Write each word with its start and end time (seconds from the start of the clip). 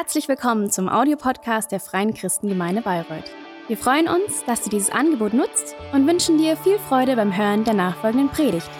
Herzlich 0.00 0.28
willkommen 0.28 0.70
zum 0.70 0.88
Audiopodcast 0.88 1.72
der 1.72 1.80
Freien 1.80 2.14
Christengemeinde 2.14 2.82
Bayreuth. 2.82 3.24
Wir 3.66 3.76
freuen 3.76 4.06
uns, 4.06 4.44
dass 4.46 4.62
du 4.62 4.70
dieses 4.70 4.90
Angebot 4.90 5.34
nutzt 5.34 5.74
und 5.92 6.06
wünschen 6.06 6.38
dir 6.38 6.56
viel 6.56 6.78
Freude 6.78 7.16
beim 7.16 7.36
Hören 7.36 7.64
der 7.64 7.74
nachfolgenden 7.74 8.28
Predigt. 8.28 8.70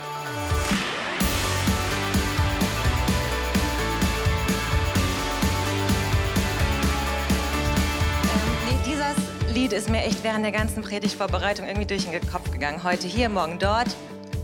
Dieses 8.87 9.53
Lied 9.53 9.73
ist 9.73 9.91
mir 9.91 10.05
echt 10.05 10.23
während 10.23 10.45
der 10.45 10.53
ganzen 10.53 10.85
Predigtvorbereitung 10.85 11.67
irgendwie 11.67 11.87
durch 11.87 12.09
den 12.09 12.31
Kopf 12.31 12.53
gegangen. 12.53 12.85
Heute 12.85 13.09
hier, 13.09 13.29
morgen 13.29 13.59
dort, 13.59 13.89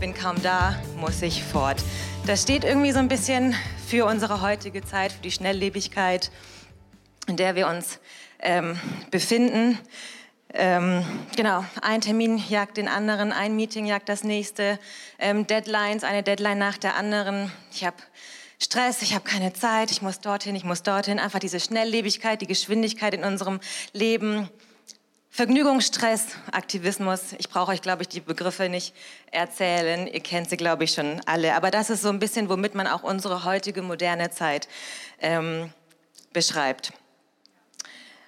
bin 0.01 0.13
kaum 0.13 0.35
da, 0.43 0.75
muss 0.99 1.21
ich 1.21 1.41
fort. 1.41 1.77
Das 2.25 2.41
steht 2.41 2.65
irgendwie 2.65 2.91
so 2.91 2.99
ein 2.99 3.07
bisschen 3.07 3.55
für 3.87 4.05
unsere 4.05 4.41
heutige 4.41 4.83
Zeit, 4.83 5.13
für 5.13 5.21
die 5.21 5.31
Schnelllebigkeit, 5.31 6.31
in 7.27 7.37
der 7.37 7.55
wir 7.55 7.67
uns 7.67 7.99
ähm, 8.39 8.79
befinden. 9.11 9.79
Ähm, 10.53 11.05
genau, 11.35 11.65
ein 11.81 12.01
Termin 12.01 12.37
jagt 12.37 12.77
den 12.77 12.87
anderen, 12.87 13.33
ein 13.33 13.55
Meeting 13.55 13.85
jagt 13.85 14.07
das 14.07 14.23
nächste, 14.23 14.79
ähm, 15.19 15.45
Deadlines, 15.47 16.03
eine 16.03 16.23
Deadline 16.23 16.57
nach 16.57 16.77
der 16.77 16.95
anderen. 16.95 17.51
Ich 17.73 17.83
habe 17.83 17.97
Stress, 18.57 19.01
ich 19.01 19.13
habe 19.13 19.25
keine 19.27 19.51
Zeit, 19.51 19.91
ich 19.91 20.01
muss 20.01 20.21
dorthin, 20.21 20.55
ich 20.55 20.63
muss 20.63 20.81
dorthin. 20.81 21.19
Einfach 21.19 21.39
diese 21.39 21.59
Schnelllebigkeit, 21.59 22.41
die 22.41 22.47
Geschwindigkeit 22.47 23.13
in 23.13 23.25
unserem 23.25 23.59
Leben. 23.91 24.49
Vergnügungsstress, 25.29 26.27
Aktivismus. 26.53 27.33
Ich 27.37 27.49
brauche 27.49 27.73
euch, 27.73 27.81
glaube 27.81 28.03
ich, 28.03 28.07
die 28.07 28.21
Begriffe 28.21 28.69
nicht 28.69 28.95
erzählen. 29.31 30.07
Ihr 30.07 30.21
kennt 30.21 30.49
sie, 30.49 30.55
glaube 30.55 30.85
ich, 30.85 30.93
schon 30.93 31.19
alle. 31.25 31.55
Aber 31.55 31.71
das 31.71 31.89
ist 31.89 32.01
so 32.01 32.07
ein 32.07 32.19
bisschen, 32.19 32.47
womit 32.47 32.73
man 32.73 32.87
auch 32.87 33.03
unsere 33.03 33.43
heutige 33.43 33.81
moderne 33.81 34.31
Zeit 34.31 34.69
ähm, 35.19 35.73
beschreibt. 36.31 36.93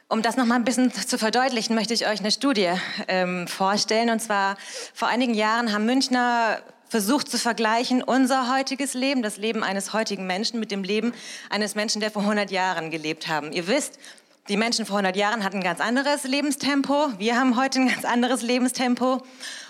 Um 0.09 0.21
das 0.21 0.37
noch 0.37 0.45
mal 0.45 0.55
ein 0.55 0.63
bisschen 0.63 0.93
zu 0.93 1.17
verdeutlichen, 1.17 1.75
möchte 1.75 1.93
ich 1.93 2.07
euch 2.07 2.21
eine 2.21 2.31
Studie 2.31 2.69
ähm, 3.09 3.45
vorstellen. 3.45 4.09
Und 4.09 4.21
zwar 4.21 4.55
vor 4.93 5.09
einigen 5.09 5.33
Jahren 5.33 5.73
haben 5.73 5.85
Münchner 5.85 6.61
versucht 6.87 7.29
zu 7.29 7.37
vergleichen 7.37 8.01
unser 8.01 8.55
heutiges 8.55 8.93
Leben, 8.93 9.21
das 9.21 9.35
Leben 9.35 9.65
eines 9.65 9.91
heutigen 9.91 10.25
Menschen 10.25 10.61
mit 10.61 10.71
dem 10.71 10.83
Leben 10.83 11.13
eines 11.49 11.75
Menschen, 11.75 11.99
der 11.99 12.09
vor 12.09 12.21
100 12.21 12.51
Jahren 12.51 12.89
gelebt 12.89 13.27
haben. 13.27 13.51
Ihr 13.51 13.67
wisst, 13.67 13.99
die 14.47 14.55
Menschen 14.55 14.85
vor 14.85 14.95
100 14.95 15.17
Jahren 15.17 15.43
hatten 15.43 15.57
ein 15.57 15.63
ganz 15.63 15.81
anderes 15.81 16.23
Lebenstempo. 16.23 17.09
Wir 17.17 17.37
haben 17.37 17.57
heute 17.57 17.81
ein 17.81 17.89
ganz 17.89 18.05
anderes 18.05 18.41
Lebenstempo. 18.41 19.21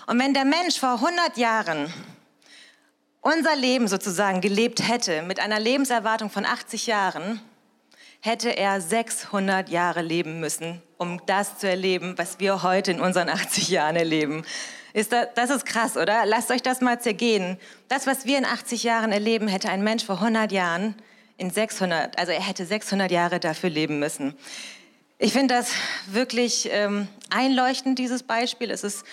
Und 0.06 0.20
wenn 0.20 0.34
der 0.34 0.44
Mensch 0.44 0.78
vor 0.78 1.02
100 1.04 1.36
Jahren 1.36 1.92
unser 3.22 3.56
Leben 3.56 3.88
sozusagen 3.88 4.40
gelebt 4.40 4.86
hätte, 4.86 5.22
mit 5.22 5.40
einer 5.40 5.58
Lebenserwartung 5.58 6.30
von 6.30 6.46
80 6.46 6.86
Jahren, 6.86 7.40
hätte 8.20 8.50
er 8.50 8.80
600 8.80 9.68
Jahre 9.68 10.02
leben 10.02 10.40
müssen, 10.40 10.82
um 10.96 11.20
das 11.26 11.58
zu 11.58 11.68
erleben, 11.68 12.14
was 12.16 12.40
wir 12.40 12.62
heute 12.62 12.90
in 12.90 13.00
unseren 13.00 13.28
80 13.28 13.68
Jahren 13.68 13.96
erleben. 13.96 14.44
Ist 14.92 15.12
das, 15.12 15.28
das 15.34 15.50
ist 15.50 15.66
krass, 15.66 15.96
oder? 15.96 16.26
Lasst 16.26 16.50
euch 16.50 16.62
das 16.62 16.80
mal 16.80 17.00
zergehen. 17.00 17.58
Das, 17.88 18.06
was 18.06 18.24
wir 18.24 18.38
in 18.38 18.44
80 18.44 18.82
Jahren 18.82 19.12
erleben, 19.12 19.46
hätte 19.48 19.68
ein 19.68 19.84
Mensch 19.84 20.04
vor 20.04 20.16
100 20.16 20.50
Jahren 20.50 20.94
in 21.36 21.50
600, 21.50 22.18
also 22.18 22.32
er 22.32 22.42
hätte 22.42 22.66
600 22.66 23.10
Jahre 23.10 23.38
dafür 23.38 23.70
leben 23.70 23.98
müssen. 23.98 24.34
Ich 25.18 25.32
finde 25.32 25.54
das 25.54 25.72
wirklich 26.06 26.68
ähm, 26.70 27.08
einleuchtend, 27.30 27.98
dieses 27.98 28.22
Beispiel. 28.22 28.70
Es 28.70 28.84
ist 28.84 29.04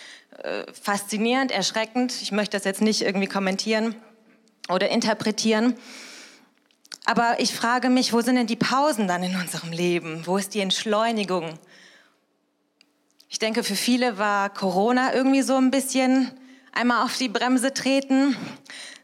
äh, 0.44 0.64
faszinierend, 0.72 1.52
erschreckend. 1.52 2.14
Ich 2.22 2.31
möchte 2.31 2.58
das 2.58 2.64
jetzt 2.64 2.81
nicht 2.81 3.02
irgendwie 3.02 3.28
kommentieren 3.28 3.95
oder 4.69 4.90
interpretieren. 4.90 5.75
Aber 7.06 7.39
ich 7.39 7.53
frage 7.53 7.89
mich, 7.89 8.14
wo 8.14 8.22
sind 8.22 8.36
denn 8.36 8.48
die 8.48 8.56
Pausen 8.56 9.08
dann 9.08 9.22
in 9.22 9.36
unserem 9.36 9.72
Leben? 9.72 10.25
Wo 10.25 10.38
ist 10.38 10.56
die 10.56 10.59
Entschleunigung? 10.59 11.59
Ich 13.30 13.38
denke, 13.38 13.64
für 13.64 13.75
viele 13.75 14.17
war 14.17 14.50
Corona 14.50 15.14
irgendwie 15.14 15.44
so 15.44 15.56
ein 15.56 15.70
bisschen 15.70 16.31
einmal 16.72 17.06
auf 17.06 17.16
die 17.18 17.30
Bremse 17.30 17.74
treten. 17.74 18.35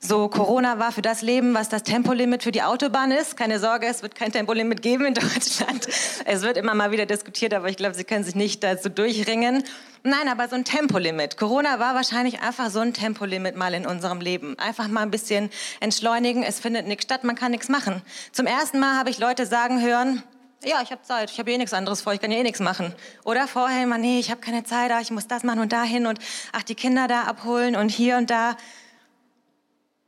So, 0.04 0.30
Corona 0.30 0.80
war 0.80 0.92
für 0.92 1.04
das 1.04 1.22
Leben, 1.22 1.54
was 1.54 1.70
das 1.70 1.84
Tempolimit 1.84 2.42
für 2.42 2.52
die 2.52 2.64
Autobahn 2.64 3.12
ist. 3.12 3.38
Keine 3.38 3.60
Sorge, 3.60 3.86
es 3.86 4.02
wird 4.02 4.16
kein 4.16 4.32
Tempolimit 4.32 4.82
geben 4.82 5.06
in 5.06 5.14
Deutschland. 5.14 5.88
Es 6.26 6.42
wird 6.42 6.58
immer 6.58 6.74
mal 6.74 6.90
wieder 6.90 7.06
diskutiert, 7.06 7.54
aber 7.54 7.70
ich 7.70 7.78
glaube, 7.78 7.94
Sie 7.94 8.04
können 8.04 8.24
sich 8.24 8.34
nicht 8.34 8.64
dazu 8.64 8.90
durchringen. 8.90 9.64
Nein, 10.02 10.28
aber 10.28 10.48
so 10.48 10.56
ein 10.56 10.66
Tempolimit. 10.66 11.38
Corona 11.38 11.78
war 11.78 11.94
wahrscheinlich 11.94 12.42
einfach 12.42 12.72
so 12.72 12.80
ein 12.80 12.96
Tempolimit 12.96 13.56
mal 13.56 13.76
in 13.76 13.86
unserem 13.86 14.22
Leben. 14.22 14.58
Einfach 14.58 14.88
mal 14.88 15.02
ein 15.02 15.12
bisschen 15.12 15.52
entschleunigen. 15.82 16.42
Es 16.42 16.60
findet 16.60 16.88
nichts 16.88 17.04
statt, 17.04 17.24
man 17.24 17.36
kann 17.36 17.52
nichts 17.52 17.70
machen. 17.70 18.02
Zum 18.32 18.48
ersten 18.48 18.80
Mal 18.80 18.98
habe 18.98 19.12
ich 19.12 19.20
Leute 19.20 19.46
sagen 19.46 19.84
hören, 19.84 20.24
ja, 20.64 20.82
ich 20.82 20.92
habe 20.92 21.04
Zeit, 21.04 21.30
ich 21.30 21.38
habe 21.38 21.52
eh 21.52 21.58
nichts 21.60 21.74
anderes 21.74 22.02
vor, 22.02 22.14
ich 22.14 22.22
kann 22.22 22.32
ja 22.32 22.40
eh 22.40 22.44
nichts 22.44 22.60
machen. 22.60 22.94
Oder 23.24 23.48
vorher 23.48 23.84
immer, 23.84 24.00
nee, 24.00 24.20
ich 24.20 24.32
habe 24.32 24.42
keine 24.42 24.64
Zeit, 24.64 24.92
ah, 24.92 25.00
ich 25.00 25.12
muss 25.12 25.28
das 25.28 25.44
machen 25.44 25.60
und 25.60 25.72
dahin 25.72 26.08
und 26.08 26.18
ach, 26.54 26.64
die 26.64 26.76
Kinder 26.76 27.08
da 27.08 27.24
abholen 27.24 27.76
und 27.76 27.90
hier 27.90 28.18
und 28.18 28.32
da. 28.32 28.58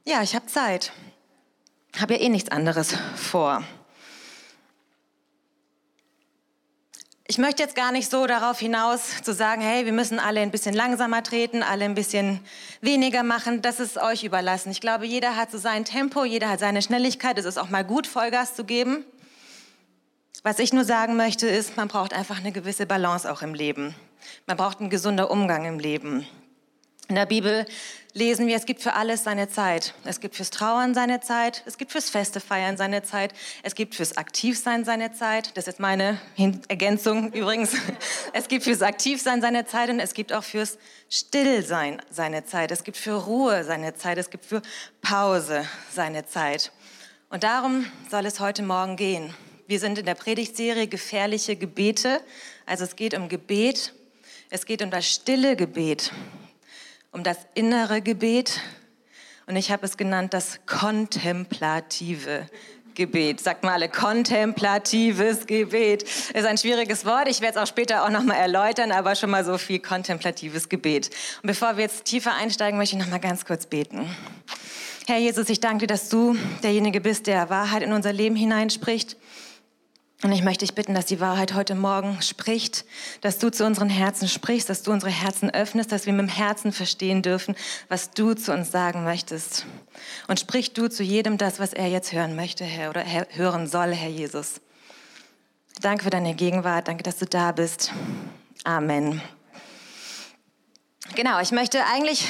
Ja, 0.06 0.22
ich 0.22 0.36
habe 0.36 0.48
Zeit. 0.48 0.92
Habe 1.98 2.16
ja 2.16 2.22
eh 2.22 2.30
nichts 2.30 2.50
anderes 2.50 2.94
vor. 3.16 3.64
Ich 7.26 7.38
möchte 7.38 7.64
jetzt 7.64 7.76
gar 7.76 7.94
nicht 7.94 8.12
so 8.12 8.28
darauf 8.28 8.60
hinaus 8.60 9.22
zu 9.24 9.34
sagen, 9.34 9.62
hey, 9.62 9.86
wir 9.86 9.94
müssen 9.94 10.20
alle 10.20 10.42
ein 10.42 10.52
bisschen 10.52 10.76
langsamer 10.76 11.24
treten, 11.24 11.64
alle 11.64 11.86
ein 11.86 11.96
bisschen 11.96 12.42
weniger 12.82 13.24
machen. 13.24 13.62
Das 13.62 13.80
ist 13.80 13.98
euch 13.98 14.26
überlassen. 14.26 14.72
Ich 14.72 14.82
glaube, 14.82 15.06
jeder 15.06 15.38
hat 15.38 15.50
so 15.50 15.58
sein 15.58 15.86
Tempo, 15.86 16.26
jeder 16.26 16.50
hat 16.50 16.60
seine 16.60 16.82
Schnelligkeit. 16.82 17.38
Es 17.38 17.46
ist 17.46 17.58
auch 17.58 17.70
mal 17.70 17.86
gut, 17.86 18.06
Vollgas 18.06 18.56
zu 18.56 18.66
geben. 18.66 19.06
Was 20.44 20.60
ich 20.60 20.74
nur 20.74 20.84
sagen 20.84 21.16
möchte, 21.16 21.48
ist, 21.48 21.78
man 21.78 21.88
braucht 21.88 22.12
einfach 22.12 22.40
eine 22.40 22.52
gewisse 22.52 22.86
Balance 22.86 23.32
auch 23.32 23.42
im 23.42 23.54
Leben. 23.54 23.96
Man 24.48 24.58
braucht 24.58 24.82
einen 24.82 24.90
gesunden 24.90 25.26
Umgang 25.26 25.64
im 25.64 25.80
Leben. 25.80 26.28
In 27.10 27.16
der 27.16 27.26
Bibel 27.26 27.66
lesen 28.14 28.48
wir, 28.48 28.56
es 28.56 28.66
gibt 28.66 28.82
für 28.82 28.94
alles 28.94 29.26
seine 29.26 29.50
Zeit. 29.50 29.94
Es 30.06 30.22
gibt 30.22 30.36
fürs 30.36 30.52
Trauern 30.52 30.94
seine 30.94 31.20
Zeit, 31.20 31.62
es 31.66 31.78
gibt 31.78 31.92
fürs 31.92 32.10
Feste 32.10 32.40
feiern 32.40 32.78
seine 32.78 33.04
Zeit, 33.04 33.34
es 33.62 33.76
gibt 33.76 33.96
fürs 33.96 34.16
Aktivsein 34.16 34.86
seine 34.86 35.12
Zeit. 35.12 35.58
Das 35.58 35.68
ist 35.68 35.82
meine 35.82 36.18
Ergänzung 36.70 37.34
übrigens. 37.34 37.72
Es 38.36 38.48
gibt 38.48 38.64
fürs 38.64 38.82
Aktivsein 38.82 39.42
seine 39.42 39.66
Zeit 39.66 39.90
und 39.90 40.00
es 40.00 40.14
gibt 40.16 40.34
auch 40.34 40.44
fürs 40.44 40.80
Stillsein 41.08 42.02
seine 42.10 42.46
Zeit. 42.46 42.72
Es 42.72 42.84
gibt 42.84 42.98
für 42.98 43.14
Ruhe 43.14 43.64
seine 43.64 43.94
Zeit, 43.94 44.18
es 44.18 44.32
gibt 44.32 44.46
für 44.46 44.62
Pause 45.02 45.68
seine 45.92 46.26
Zeit. 46.26 46.72
Und 47.30 47.44
darum 47.44 47.86
soll 48.10 48.26
es 48.26 48.40
heute 48.40 48.64
Morgen 48.64 48.96
gehen. 48.96 49.36
Wir 49.68 49.80
sind 49.80 50.00
in 50.00 50.06
der 50.06 50.16
Predigtserie 50.16 50.88
Gefährliche 50.88 51.56
Gebete. 51.56 52.22
Also 52.66 52.86
es 52.86 52.96
geht 52.96 53.14
um 53.14 53.30
Gebet, 53.30 53.94
es 54.50 54.66
geht 54.66 54.82
um 54.82 54.90
das 54.90 55.06
stille 55.06 55.56
Gebet 55.56 56.12
um 57.14 57.24
das 57.24 57.38
innere 57.54 58.02
Gebet 58.02 58.60
und 59.46 59.56
ich 59.56 59.72
habe 59.72 59.86
es 59.86 59.98
genannt 59.98 60.34
das 60.34 60.60
kontemplative 60.66 62.48
Gebet. 62.96 63.40
Sagt 63.40 63.64
mal 63.64 63.74
alle, 63.74 63.90
kontemplatives 63.90 65.46
Gebet. 65.46 66.04
Ist 66.04 66.46
ein 66.46 66.58
schwieriges 66.58 67.06
Wort. 67.06 67.28
Ich 67.28 67.42
werde 67.42 67.58
es 67.58 67.64
auch 67.64 67.68
später 67.68 68.06
auch 68.06 68.10
nochmal 68.10 68.38
erläutern, 68.38 68.92
aber 68.92 69.16
schon 69.16 69.30
mal 69.30 69.44
so 69.44 69.58
viel 69.58 69.80
kontemplatives 69.80 70.70
Gebet. 70.70 71.10
Und 71.42 71.48
bevor 71.48 71.78
wir 71.78 71.84
jetzt 71.84 72.06
tiefer 72.06 72.34
einsteigen, 72.36 72.78
möchte 72.78 72.96
ich 72.96 73.02
nochmal 73.02 73.20
ganz 73.20 73.46
kurz 73.46 73.66
beten. 73.66 74.10
Herr 75.08 75.18
Jesus, 75.18 75.50
ich 75.50 75.60
danke 75.60 75.80
dir, 75.80 75.94
dass 75.94 76.10
du 76.10 76.38
derjenige 76.64 77.02
bist, 77.02 77.28
der 77.28 77.50
Wahrheit 77.50 77.84
in 77.84 77.94
unser 77.94 78.14
Leben 78.14 78.36
hineinspricht. 78.36 79.18
Und 80.24 80.32
ich 80.32 80.42
möchte 80.42 80.66
dich 80.66 80.74
bitten, 80.74 80.94
dass 80.94 81.06
die 81.06 81.20
Wahrheit 81.20 81.54
heute 81.54 81.76
Morgen 81.76 82.22
spricht, 82.22 82.86
dass 83.20 83.40
du 83.40 83.52
zu 83.52 83.66
unseren 83.66 83.90
Herzen 83.90 84.30
sprichst, 84.30 84.70
dass 84.70 84.82
du 84.82 84.92
unsere 84.92 85.12
Herzen 85.12 85.50
öffnest, 85.50 85.92
dass 85.92 86.06
wir 86.06 86.14
mit 86.14 86.30
dem 86.30 86.34
Herzen 86.34 86.72
verstehen 86.72 87.22
dürfen, 87.22 87.56
was 87.90 88.12
du 88.12 88.34
zu 88.34 88.54
uns 88.54 88.72
sagen 88.72 89.04
möchtest. 89.04 89.66
Und 90.30 90.40
sprich 90.40 90.72
du 90.72 90.88
zu 90.88 91.04
jedem 91.04 91.38
das, 91.38 91.60
was 91.60 91.74
er 91.74 91.88
jetzt 91.88 92.14
hören 92.14 92.38
möchte, 92.38 92.64
Herr, 92.64 92.90
oder 92.90 93.04
hören 93.32 93.68
soll, 93.68 93.94
Herr 93.94 94.10
Jesus. 94.10 94.62
Danke 95.82 96.06
für 96.06 96.10
deine 96.10 96.36
Gegenwart, 96.36 96.88
danke, 96.88 97.04
dass 97.04 97.18
du 97.18 97.26
da 97.26 97.52
bist. 97.52 97.92
Amen. 98.64 99.22
Genau, 101.16 101.42
ich 101.42 101.52
möchte 101.52 101.84
eigentlich, 101.86 102.30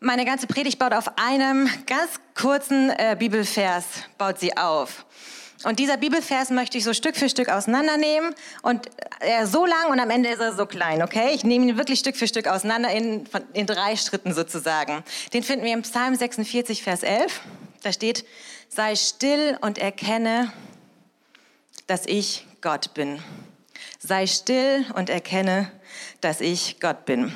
meine 0.00 0.24
ganze 0.24 0.46
Predigt 0.46 0.78
baut 0.78 0.94
auf 0.94 1.18
einem 1.18 1.68
ganz 1.84 2.12
kurzen 2.34 2.88
äh, 2.88 3.16
Bibelvers, 3.18 3.84
baut 4.16 4.38
sie 4.40 4.56
auf. 4.56 5.05
Und 5.64 5.78
dieser 5.78 5.96
Bibelvers 5.96 6.50
möchte 6.50 6.76
ich 6.78 6.84
so 6.84 6.92
Stück 6.92 7.16
für 7.16 7.28
Stück 7.28 7.48
auseinandernehmen. 7.48 8.34
Und 8.62 8.90
er 9.20 9.44
ist 9.44 9.52
so 9.52 9.64
lang 9.64 9.90
und 9.90 9.98
am 10.00 10.10
Ende 10.10 10.28
ist 10.28 10.40
er 10.40 10.54
so 10.54 10.66
klein, 10.66 11.02
okay? 11.02 11.30
Ich 11.34 11.44
nehme 11.44 11.66
ihn 11.66 11.76
wirklich 11.76 11.98
Stück 11.98 12.16
für 12.16 12.28
Stück 12.28 12.46
auseinander 12.46 12.90
in, 12.90 13.26
in 13.54 13.66
drei 13.66 13.96
Schritten 13.96 14.34
sozusagen. 14.34 15.02
Den 15.32 15.42
finden 15.42 15.64
wir 15.64 15.72
im 15.72 15.82
Psalm 15.82 16.14
46, 16.14 16.82
Vers 16.82 17.02
11. 17.02 17.40
Da 17.82 17.92
steht, 17.92 18.24
sei 18.68 18.96
still 18.96 19.58
und 19.60 19.78
erkenne, 19.78 20.52
dass 21.86 22.06
ich 22.06 22.46
Gott 22.60 22.94
bin. 22.94 23.20
Sei 23.98 24.26
still 24.26 24.84
und 24.94 25.08
erkenne, 25.08 25.70
dass 26.20 26.40
ich 26.40 26.80
Gott 26.80 27.06
bin. 27.06 27.32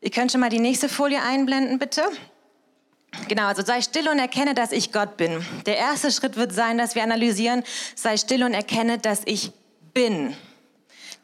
Ihr 0.00 0.10
könnt 0.10 0.32
schon 0.32 0.40
mal 0.40 0.50
die 0.50 0.60
nächste 0.60 0.88
Folie 0.88 1.22
einblenden, 1.22 1.78
bitte. 1.78 2.02
Genau, 3.28 3.46
also 3.46 3.64
sei 3.64 3.82
still 3.82 4.08
und 4.08 4.18
erkenne, 4.18 4.54
dass 4.54 4.72
ich 4.72 4.92
Gott 4.92 5.16
bin. 5.16 5.44
Der 5.66 5.76
erste 5.76 6.10
Schritt 6.12 6.36
wird 6.36 6.52
sein, 6.52 6.78
dass 6.78 6.94
wir 6.94 7.02
analysieren, 7.02 7.64
sei 7.94 8.16
still 8.16 8.44
und 8.44 8.54
erkenne, 8.54 8.98
dass 8.98 9.22
ich 9.24 9.52
bin. 9.92 10.36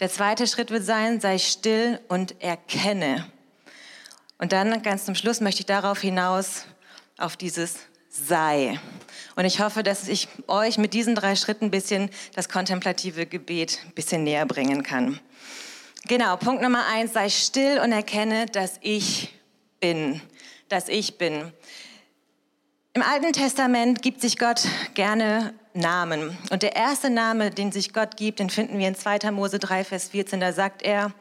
Der 0.00 0.11
zweite 0.11 0.47
Schritt 0.47 0.71
wird 0.71 0.85
sein, 0.85 1.21
sei 1.21 1.38
still 1.38 2.00
und 2.09 2.43
erkenne. 2.43 3.27
Und 4.38 4.53
dann 4.53 4.83
ganz 4.83 5.05
zum 5.06 5.15
Schluss 5.15 5.41
möchte 5.41 5.61
ich 5.61 5.67
darauf 5.67 6.00
hinaus, 6.00 6.67
auf 7.19 7.37
dieses 7.37 7.77
sei. 8.11 8.79
Und 9.37 9.44
ich 9.44 9.61
hoffe, 9.61 9.82
dass 9.82 10.09
ich 10.09 10.29
euch 10.47 10.79
mit 10.79 10.93
diesen 10.93 11.15
drei 11.15 11.37
Schritten 11.37 11.67
ein 11.67 11.71
bisschen 11.71 12.11
das 12.35 12.49
kontemplative 12.49 13.27
Gebet 13.27 13.81
ein 13.85 13.93
bisschen 13.93 14.25
näher 14.25 14.47
bringen 14.47 14.82
kann. 14.82 15.21
Genau, 16.09 16.37
Punkt 16.37 16.62
Nummer 16.62 16.87
eins, 16.87 17.15
sei 17.15 17.29
still 17.31 17.81
und 17.81 17.93
erkenne, 17.93 18.47
dass 18.47 18.79
ich 18.81 19.35
bin, 19.81 20.21
dass 20.69 20.89
ich 20.89 21.19
bin. 21.19 21.53
Im 22.95 23.03
Alten 23.03 23.33
Testament 23.33 24.01
gibt 24.01 24.21
sich 24.21 24.39
Gott 24.39 24.63
gerne 24.95 25.53
Namen. 25.75 26.37
Und 26.51 26.63
der 26.63 26.75
erste 26.75 27.11
Name, 27.11 27.51
den 27.51 27.71
sich 27.71 27.93
Gott 27.93 28.17
gibt, 28.17 28.39
den 28.39 28.49
finden 28.49 28.79
wir 28.79 28.89
in 28.89 28.95
2. 28.95 29.31
Mose 29.31 29.59
3, 29.59 29.85
Vers 29.85 30.09
14. 30.09 30.41
Da 30.41 30.53
sagt 30.53 30.83
er, 30.83 31.13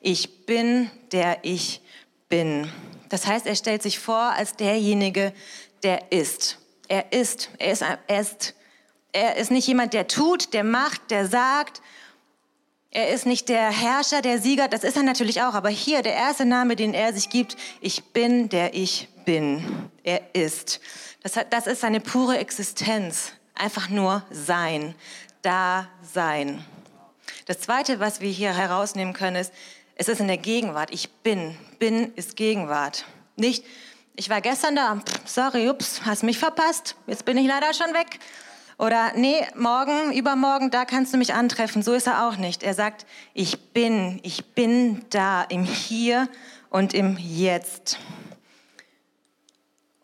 ich 0.00 0.44
bin, 0.46 0.90
der 1.12 1.38
ich 1.42 1.80
bin. 2.28 2.68
Das 3.08 3.26
heißt, 3.26 3.46
er 3.46 3.54
stellt 3.54 3.82
sich 3.82 3.98
vor 3.98 4.32
als 4.32 4.56
derjenige, 4.56 5.32
der 5.82 6.10
ist. 6.10 6.58
Er 6.88 7.12
ist. 7.12 7.50
Er 7.58 7.72
ist, 7.72 7.82
er 7.82 8.20
ist, 8.20 8.54
er 9.12 9.36
ist 9.36 9.50
nicht 9.50 9.68
jemand, 9.68 9.94
der 9.94 10.08
tut, 10.08 10.52
der 10.52 10.64
macht, 10.64 11.10
der 11.10 11.26
sagt. 11.26 11.80
Er 12.92 13.10
ist 13.10 13.24
nicht 13.24 13.48
der 13.48 13.70
Herrscher, 13.70 14.20
der 14.20 14.40
Sieger. 14.40 14.66
Das 14.66 14.82
ist 14.82 14.96
er 14.96 15.04
natürlich 15.04 15.42
auch. 15.42 15.54
Aber 15.54 15.68
hier 15.68 16.02
der 16.02 16.14
erste 16.14 16.44
Name, 16.44 16.74
den 16.74 16.92
er 16.92 17.12
sich 17.12 17.30
gibt, 17.30 17.56
ich 17.80 18.02
bin, 18.12 18.48
der 18.48 18.74
ich 18.74 19.08
bin. 19.24 19.90
Er 20.02 20.34
ist. 20.34 20.80
Das, 21.22 21.38
das 21.50 21.66
ist 21.68 21.80
seine 21.82 22.00
pure 22.00 22.38
Existenz. 22.38 23.32
Einfach 23.54 23.88
nur 23.88 24.24
sein. 24.30 24.94
Da 25.42 25.88
sein. 26.02 26.64
Das 27.46 27.60
zweite, 27.60 28.00
was 28.00 28.20
wir 28.20 28.30
hier 28.30 28.54
herausnehmen 28.54 29.14
können, 29.14 29.36
ist, 29.36 29.52
es 29.94 30.08
ist 30.08 30.20
in 30.20 30.28
der 30.28 30.38
Gegenwart. 30.38 30.90
Ich 30.92 31.10
bin. 31.10 31.56
Bin 31.78 32.12
ist 32.14 32.36
Gegenwart. 32.36 33.04
Nicht, 33.36 33.64
ich 34.16 34.28
war 34.28 34.40
gestern 34.40 34.76
da, 34.76 35.00
sorry, 35.24 35.68
ups, 35.68 36.02
hast 36.04 36.24
mich 36.24 36.38
verpasst, 36.38 36.96
jetzt 37.06 37.24
bin 37.24 37.38
ich 37.38 37.46
leider 37.46 37.72
schon 37.72 37.94
weg. 37.94 38.18
Oder 38.80 39.12
nee, 39.14 39.46
morgen, 39.56 40.10
übermorgen, 40.14 40.70
da 40.70 40.86
kannst 40.86 41.12
du 41.12 41.18
mich 41.18 41.34
antreffen. 41.34 41.82
So 41.82 41.92
ist 41.92 42.06
er 42.06 42.26
auch 42.26 42.38
nicht. 42.38 42.62
Er 42.62 42.72
sagt, 42.72 43.04
ich 43.34 43.72
bin, 43.74 44.20
ich 44.22 44.54
bin 44.54 45.04
da 45.10 45.42
im 45.42 45.64
Hier 45.64 46.30
und 46.70 46.94
im 46.94 47.18
Jetzt. 47.18 47.98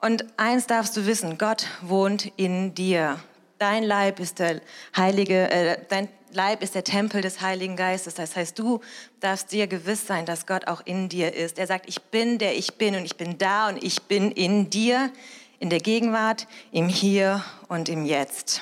Und 0.02 0.26
eins 0.36 0.66
darfst 0.66 0.94
du 0.94 1.06
wissen, 1.06 1.38
Gott 1.38 1.68
wohnt 1.80 2.30
in 2.36 2.74
dir. 2.74 3.18
Dein 3.58 3.82
Leib 3.82 4.20
ist 4.20 4.40
der 4.40 4.60
heilige, 4.94 5.50
äh, 5.50 5.78
dein 5.88 6.10
Leib 6.32 6.62
ist 6.62 6.74
der 6.74 6.84
Tempel 6.84 7.22
des 7.22 7.40
Heiligen 7.40 7.76
Geistes. 7.76 8.12
Das 8.12 8.36
heißt, 8.36 8.58
du 8.58 8.80
darfst 9.20 9.52
dir 9.52 9.68
gewiss 9.68 10.06
sein, 10.06 10.26
dass 10.26 10.46
Gott 10.46 10.66
auch 10.68 10.82
in 10.84 11.08
dir 11.08 11.32
ist. 11.32 11.58
Er 11.58 11.66
sagt, 11.66 11.88
ich 11.88 12.02
bin 12.02 12.36
der 12.36 12.58
ich 12.58 12.74
bin 12.74 12.94
und 12.94 13.06
ich 13.06 13.16
bin 13.16 13.38
da 13.38 13.68
und 13.68 13.82
ich 13.82 14.02
bin 14.02 14.30
in 14.32 14.68
dir, 14.68 15.10
in 15.58 15.70
der 15.70 15.80
Gegenwart, 15.80 16.46
im 16.72 16.88
Hier 16.88 17.44
und 17.68 17.88
im 17.88 18.04
Jetzt. 18.04 18.60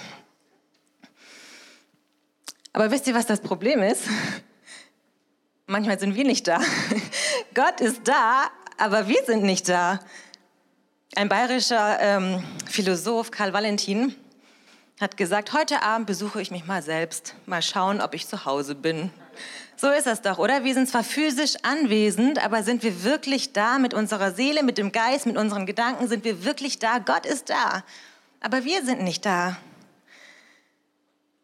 Aber 2.73 2.91
wisst 2.91 3.07
ihr, 3.07 3.15
was 3.15 3.27
das 3.27 3.41
Problem 3.41 3.83
ist? 3.83 4.05
Manchmal 5.67 5.99
sind 5.99 6.15
wir 6.15 6.25
nicht 6.25 6.47
da. 6.47 6.61
Gott 7.55 7.81
ist 7.81 8.03
da, 8.05 8.51
aber 8.79 9.09
wir 9.09 9.25
sind 9.25 9.45
nicht 9.45 9.69
da. 9.69 10.01
Ein 11.17 11.29
bayerischer 11.29 12.01
ähm, 12.01 12.43
Philosoph, 12.69 13.31
Karl 13.31 13.53
Valentin, 13.53 14.15
hat 15.01 15.17
gesagt, 15.17 15.53
heute 15.53 15.83
Abend 15.83 16.07
besuche 16.07 16.41
ich 16.41 16.51
mich 16.51 16.67
mal 16.67 16.83
selbst, 16.83 17.35
mal 17.47 17.63
schauen, 17.63 18.01
ob 18.01 18.15
ich 18.15 18.27
zu 18.27 18.45
Hause 18.45 18.75
bin. 18.75 19.11
So 19.77 19.91
ist 19.91 20.07
das 20.07 20.23
doch, 20.23 20.39
oder? 20.39 20.65
Wir 20.65 20.75
sind 20.75 20.89
zwar 20.89 21.05
physisch 21.05 21.55
anwesend, 21.63 22.45
aber 22.45 22.63
sind 22.63 22.83
wir 22.83 23.05
wirklich 23.05 23.53
da 23.53 23.79
mit 23.79 23.93
unserer 23.95 24.33
Seele, 24.33 24.63
mit 24.63 24.79
dem 24.79 24.93
Geist, 24.93 25.27
mit 25.27 25.37
unseren 25.37 25.67
Gedanken? 25.67 26.09
Sind 26.09 26.25
wir 26.25 26.45
wirklich 26.45 26.79
da? 26.79 26.99
Gott 26.99 27.27
ist 27.27 27.51
da, 27.51 27.85
aber 28.41 28.65
wir 28.65 28.85
sind 28.85 29.03
nicht 29.03 29.27
da. 29.27 29.57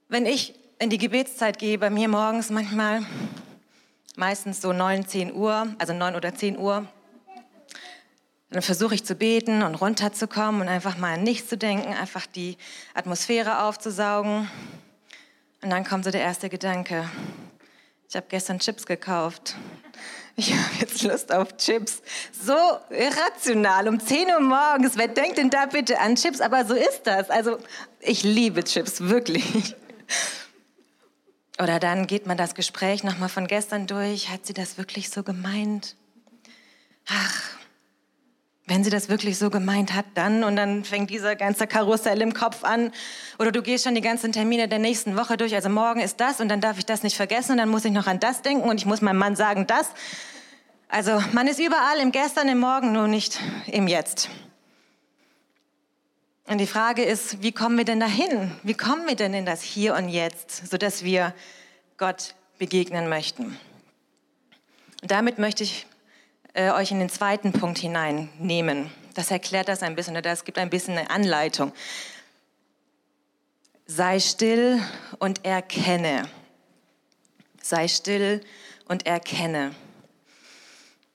Wenn 0.08 0.26
ich 0.26 0.54
in 0.78 0.90
die 0.90 0.98
Gebetszeit 0.98 1.58
gehe, 1.58 1.78
bei 1.78 1.90
mir 1.90 2.08
morgens 2.08 2.50
manchmal, 2.50 3.04
meistens 4.16 4.60
so 4.60 4.72
9, 4.72 5.06
10 5.06 5.34
Uhr, 5.34 5.74
also 5.78 5.92
9 5.92 6.14
oder 6.14 6.34
10 6.34 6.58
Uhr, 6.58 6.86
dann 8.50 8.62
versuche 8.62 8.94
ich 8.94 9.04
zu 9.04 9.14
beten 9.14 9.62
und 9.62 9.76
runterzukommen 9.76 10.62
und 10.62 10.68
einfach 10.68 10.98
mal 10.98 11.14
an 11.14 11.22
nichts 11.22 11.48
zu 11.48 11.56
denken, 11.56 11.92
einfach 11.92 12.26
die 12.26 12.56
Atmosphäre 12.94 13.62
aufzusaugen. 13.62 14.50
Und 15.62 15.70
dann 15.70 15.84
kommt 15.84 16.04
so 16.04 16.10
der 16.10 16.22
erste 16.22 16.48
Gedanke. 16.48 17.08
Ich 18.10 18.16
habe 18.16 18.26
gestern 18.28 18.58
Chips 18.58 18.86
gekauft. 18.86 19.54
Ich 20.34 20.52
habe 20.52 20.74
jetzt 20.80 21.04
Lust 21.04 21.32
auf 21.32 21.56
Chips. 21.58 22.02
So 22.32 22.56
irrational, 22.90 23.86
um 23.86 24.00
10 24.00 24.26
Uhr 24.30 24.40
morgens. 24.40 24.96
Wer 24.96 25.06
denkt 25.06 25.38
denn 25.38 25.48
da 25.48 25.66
bitte 25.66 26.00
an 26.00 26.16
Chips? 26.16 26.40
Aber 26.40 26.64
so 26.64 26.74
ist 26.74 27.02
das. 27.04 27.30
Also 27.30 27.58
ich 28.00 28.24
liebe 28.24 28.64
Chips, 28.64 29.02
wirklich. 29.02 29.76
Oder 31.62 31.78
dann 31.78 32.08
geht 32.08 32.26
man 32.26 32.36
das 32.36 32.56
Gespräch 32.56 33.04
nochmal 33.04 33.28
von 33.28 33.46
gestern 33.46 33.86
durch. 33.86 34.28
Hat 34.28 34.44
sie 34.44 34.54
das 34.54 34.76
wirklich 34.76 35.10
so 35.10 35.22
gemeint? 35.22 35.94
Ach, 37.06 37.59
wenn 38.70 38.84
sie 38.84 38.90
das 38.90 39.08
wirklich 39.08 39.36
so 39.36 39.50
gemeint 39.50 39.94
hat, 39.94 40.06
dann 40.14 40.44
und 40.44 40.54
dann 40.54 40.84
fängt 40.84 41.10
dieser 41.10 41.34
ganze 41.34 41.66
Karussell 41.66 42.22
im 42.22 42.32
Kopf 42.32 42.62
an. 42.62 42.92
Oder 43.40 43.50
du 43.50 43.62
gehst 43.62 43.82
schon 43.82 43.96
die 43.96 44.00
ganzen 44.00 44.30
Termine 44.30 44.68
der 44.68 44.78
nächsten 44.78 45.16
Woche 45.16 45.36
durch. 45.36 45.56
Also 45.56 45.68
morgen 45.68 45.98
ist 45.98 46.20
das 46.20 46.40
und 46.40 46.48
dann 46.48 46.60
darf 46.60 46.78
ich 46.78 46.86
das 46.86 47.02
nicht 47.02 47.16
vergessen 47.16 47.52
und 47.52 47.58
dann 47.58 47.68
muss 47.68 47.84
ich 47.84 47.90
noch 47.90 48.06
an 48.06 48.20
das 48.20 48.42
denken 48.42 48.70
und 48.70 48.78
ich 48.78 48.86
muss 48.86 49.00
meinem 49.00 49.18
Mann 49.18 49.34
sagen 49.34 49.66
das. 49.66 49.90
Also 50.88 51.20
man 51.32 51.48
ist 51.48 51.58
überall 51.58 51.98
im 51.98 52.12
Gestern, 52.12 52.48
im 52.48 52.60
Morgen, 52.60 52.92
nur 52.92 53.08
nicht 53.08 53.40
im 53.66 53.88
Jetzt. 53.88 54.30
Und 56.46 56.58
die 56.58 56.68
Frage 56.68 57.02
ist, 57.02 57.42
wie 57.42 57.52
kommen 57.52 57.76
wir 57.76 57.84
denn 57.84 57.98
dahin? 57.98 58.52
Wie 58.62 58.74
kommen 58.74 59.08
wir 59.08 59.16
denn 59.16 59.34
in 59.34 59.46
das 59.46 59.62
Hier 59.62 59.96
und 59.96 60.08
Jetzt, 60.08 60.70
sodass 60.70 61.02
wir 61.02 61.34
Gott 61.96 62.36
begegnen 62.58 63.08
möchten? 63.08 63.58
Und 65.02 65.10
damit 65.10 65.38
möchte 65.38 65.64
ich 65.64 65.86
äh, 66.52 66.70
euch 66.70 66.90
in 66.90 66.98
den 66.98 67.08
zweiten 67.08 67.52
Punkt 67.52 67.78
hineinnehmen. 67.78 68.90
Das 69.14 69.30
erklärt 69.30 69.68
das 69.68 69.82
ein 69.82 69.94
bisschen, 69.96 70.14
oder 70.14 70.22
das 70.22 70.44
gibt 70.44 70.58
ein 70.58 70.70
bisschen 70.70 70.96
eine 70.96 71.10
Anleitung. 71.10 71.72
Sei 73.86 74.20
still 74.20 74.80
und 75.18 75.44
erkenne. 75.44 76.28
Sei 77.62 77.88
still 77.88 78.40
und 78.86 79.06
erkenne. 79.06 79.74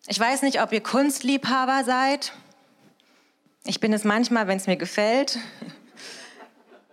Ich 0.07 0.19
weiß 0.19 0.43
nicht, 0.43 0.62
ob 0.62 0.71
ihr 0.71 0.83
Kunstliebhaber 0.83 1.83
seid. 1.83 2.33
Ich 3.65 3.79
bin 3.79 3.91
es 3.93 4.03
manchmal, 4.03 4.48
wenn 4.48 4.57
es 4.57 4.67
mir 4.67 4.77
gefällt. 4.77 5.39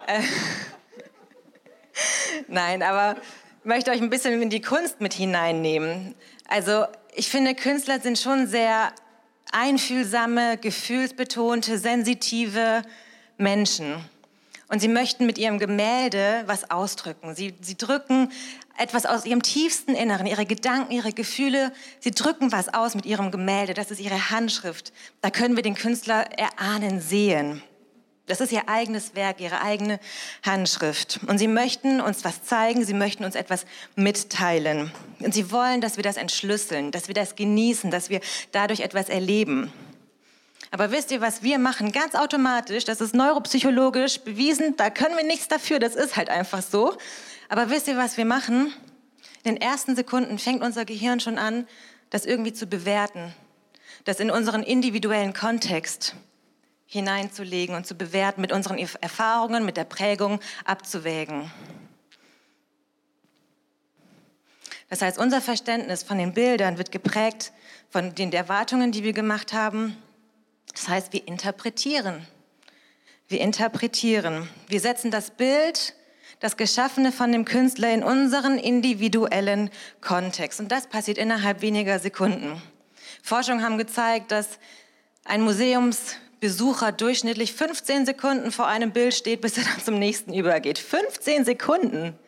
Nein, 2.48 2.82
aber 2.82 3.20
ich 3.60 3.64
möchte 3.66 3.90
euch 3.90 4.00
ein 4.00 4.08
bisschen 4.08 4.40
in 4.40 4.50
die 4.50 4.62
Kunst 4.62 5.00
mit 5.00 5.12
hineinnehmen. 5.12 6.14
Also 6.52 6.84
ich 7.14 7.30
finde, 7.30 7.54
Künstler 7.54 7.98
sind 7.98 8.18
schon 8.18 8.46
sehr 8.46 8.92
einfühlsame, 9.52 10.58
gefühlsbetonte, 10.58 11.78
sensitive 11.78 12.82
Menschen. 13.38 13.94
Und 14.68 14.80
sie 14.80 14.88
möchten 14.88 15.24
mit 15.24 15.38
ihrem 15.38 15.58
Gemälde 15.58 16.42
was 16.44 16.70
ausdrücken. 16.70 17.34
Sie, 17.34 17.54
sie 17.62 17.78
drücken 17.78 18.30
etwas 18.76 19.06
aus 19.06 19.24
ihrem 19.24 19.42
tiefsten 19.42 19.94
Inneren, 19.94 20.26
ihre 20.26 20.44
Gedanken, 20.44 20.92
ihre 20.92 21.14
Gefühle. 21.14 21.72
Sie 22.00 22.10
drücken 22.10 22.52
was 22.52 22.68
aus 22.74 22.94
mit 22.94 23.06
ihrem 23.06 23.30
Gemälde. 23.30 23.72
Das 23.72 23.90
ist 23.90 23.98
ihre 23.98 24.28
Handschrift. 24.28 24.92
Da 25.22 25.30
können 25.30 25.56
wir 25.56 25.62
den 25.62 25.74
Künstler 25.74 26.26
erahnen, 26.38 27.00
sehen. 27.00 27.62
Das 28.26 28.42
ist 28.42 28.52
ihr 28.52 28.68
eigenes 28.68 29.14
Werk, 29.14 29.40
ihre 29.40 29.62
eigene 29.62 29.98
Handschrift. 30.42 31.20
Und 31.26 31.38
sie 31.38 31.48
möchten 31.48 32.02
uns 32.02 32.26
was 32.26 32.44
zeigen, 32.44 32.84
sie 32.84 32.94
möchten 32.94 33.24
uns 33.24 33.36
etwas 33.36 33.64
mitteilen. 33.96 34.92
Und 35.24 35.34
sie 35.34 35.50
wollen, 35.50 35.80
dass 35.80 35.96
wir 35.96 36.02
das 36.02 36.16
entschlüsseln, 36.16 36.90
dass 36.90 37.08
wir 37.08 37.14
das 37.14 37.36
genießen, 37.36 37.90
dass 37.90 38.10
wir 38.10 38.20
dadurch 38.52 38.80
etwas 38.80 39.08
erleben. 39.08 39.72
Aber 40.70 40.90
wisst 40.90 41.10
ihr, 41.10 41.20
was 41.20 41.42
wir 41.42 41.58
machen? 41.58 41.92
Ganz 41.92 42.14
automatisch, 42.14 42.84
das 42.84 43.00
ist 43.00 43.14
neuropsychologisch 43.14 44.20
bewiesen, 44.20 44.74
da 44.76 44.88
können 44.88 45.16
wir 45.16 45.24
nichts 45.24 45.48
dafür, 45.48 45.78
das 45.78 45.94
ist 45.94 46.16
halt 46.16 46.30
einfach 46.30 46.62
so. 46.62 46.96
Aber 47.48 47.68
wisst 47.68 47.88
ihr, 47.88 47.96
was 47.98 48.16
wir 48.16 48.24
machen? 48.24 48.72
In 49.44 49.54
den 49.54 49.60
ersten 49.60 49.96
Sekunden 49.96 50.38
fängt 50.38 50.62
unser 50.62 50.84
Gehirn 50.84 51.20
schon 51.20 51.36
an, 51.36 51.66
das 52.08 52.24
irgendwie 52.24 52.52
zu 52.54 52.66
bewerten, 52.66 53.34
das 54.04 54.20
in 54.20 54.30
unseren 54.30 54.62
individuellen 54.62 55.34
Kontext 55.34 56.14
hineinzulegen 56.86 57.74
und 57.74 57.86
zu 57.86 57.94
bewerten, 57.94 58.40
mit 58.40 58.52
unseren 58.52 58.78
Erfahrungen, 58.78 59.64
mit 59.64 59.76
der 59.76 59.84
Prägung 59.84 60.40
abzuwägen. 60.64 61.50
Das 64.92 65.00
heißt, 65.00 65.16
unser 65.16 65.40
Verständnis 65.40 66.02
von 66.02 66.18
den 66.18 66.34
Bildern 66.34 66.76
wird 66.76 66.92
geprägt 66.92 67.54
von 67.88 68.14
den 68.14 68.30
Erwartungen, 68.30 68.92
die 68.92 69.02
wir 69.02 69.14
gemacht 69.14 69.54
haben, 69.54 69.96
Das 70.74 70.86
heißt, 70.86 71.14
wir 71.14 71.26
interpretieren. 71.26 72.26
Wir 73.26 73.40
interpretieren. 73.40 74.50
Wir 74.68 74.80
setzen 74.80 75.10
das 75.10 75.30
Bild, 75.30 75.94
das 76.40 76.58
Geschaffene 76.58 77.10
von 77.10 77.32
dem 77.32 77.46
Künstler 77.46 77.90
in 77.94 78.04
unseren 78.04 78.58
individuellen 78.58 79.70
Kontext. 80.02 80.60
Und 80.60 80.70
das 80.70 80.86
passiert 80.88 81.16
innerhalb 81.16 81.62
weniger 81.62 81.98
Sekunden. 81.98 82.60
Forschungen 83.22 83.64
haben 83.64 83.78
gezeigt, 83.78 84.30
dass 84.30 84.58
ein 85.24 85.40
Museumsbesucher 85.40 86.92
durchschnittlich 86.92 87.54
15 87.54 88.04
Sekunden 88.04 88.52
vor 88.52 88.66
einem 88.66 88.90
Bild 88.90 89.14
steht, 89.14 89.40
bis 89.40 89.56
er 89.56 89.64
dann 89.64 89.82
zum 89.82 89.98
nächsten 89.98 90.34
übergeht. 90.34 90.78
15 90.78 91.46
Sekunden! 91.46 92.18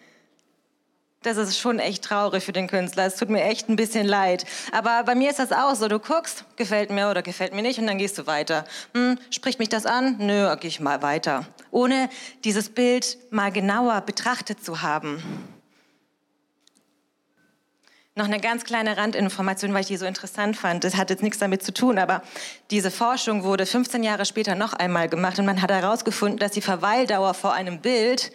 Das 1.25 1.39
ist 1.39 1.59
schon 1.59 1.79
echt 1.79 2.05
traurig 2.05 2.45
für 2.45 2.53
den 2.53 2.69
Künstler. 2.69 3.07
Es 3.07 3.17
tut 3.17 3.31
mir 3.31 3.43
echt 3.43 3.69
ein 3.69 3.77
bisschen 3.77 4.07
leid. 4.07 4.45
Aber 4.73 5.03
bei 5.05 5.15
mir 5.15 5.31
ist 5.31 5.39
das 5.39 5.53
auch 5.53 5.75
so. 5.75 5.89
Du 5.89 5.99
guckst, 5.99 6.45
gefällt 6.57 6.91
mir 6.91 7.11
oder 7.11 7.23
gefällt 7.23 7.55
mir 7.55 7.63
nicht 7.63 7.79
und 7.79 7.87
dann 7.87 7.99
gehst 7.99 8.19
du 8.19 8.27
weiter. 8.27 8.65
Hm, 8.95 9.19
spricht 9.31 9.59
mich 9.59 9.71
das 9.71 9.87
an? 9.87 10.17
Nö, 10.19 10.55
gehe 10.57 10.69
ich 10.69 10.81
mal 10.81 11.03
weiter. 11.03 11.47
Ohne 11.71 12.11
dieses 12.45 12.69
Bild 12.69 13.17
mal 13.31 13.51
genauer 13.51 14.03
betrachtet 14.03 14.63
zu 14.63 14.83
haben. 14.83 15.23
Noch 18.17 18.27
eine 18.27 18.39
ganz 18.39 18.63
kleine 18.63 18.97
Randinformation, 18.97 19.75
weil 19.75 19.81
ich 19.81 19.89
die 19.89 19.97
so 19.97 20.07
interessant 20.07 20.57
fand. 20.57 20.85
Das 20.85 20.95
hat 20.97 21.11
jetzt 21.11 21.23
nichts 21.23 21.39
damit 21.39 21.65
zu 21.65 21.75
tun, 21.75 21.99
aber 21.99 22.23
diese 22.71 22.93
Forschung 22.93 23.43
wurde 23.43 23.67
15 23.67 24.05
Jahre 24.05 24.25
später 24.25 24.55
noch 24.55 24.73
einmal 24.73 25.09
gemacht 25.09 25.39
und 25.41 25.47
man 25.47 25.61
hat 25.61 25.73
herausgefunden, 25.73 26.39
dass 26.39 26.53
die 26.53 26.61
Verweildauer 26.61 27.35
vor 27.35 27.55
einem 27.55 27.81
Bild 27.81 28.31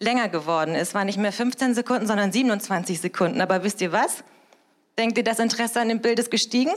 länger 0.00 0.28
geworden 0.28 0.74
ist. 0.74 0.94
War 0.94 1.04
nicht 1.04 1.18
mehr 1.18 1.32
15 1.32 1.74
Sekunden, 1.74 2.06
sondern 2.06 2.32
27 2.32 3.00
Sekunden. 3.00 3.40
Aber 3.40 3.62
wisst 3.62 3.80
ihr 3.80 3.92
was? 3.92 4.24
Denkt 4.98 5.16
ihr, 5.16 5.24
das 5.24 5.38
Interesse 5.38 5.80
an 5.80 5.88
dem 5.88 6.00
Bild 6.00 6.18
ist 6.18 6.30
gestiegen? 6.30 6.72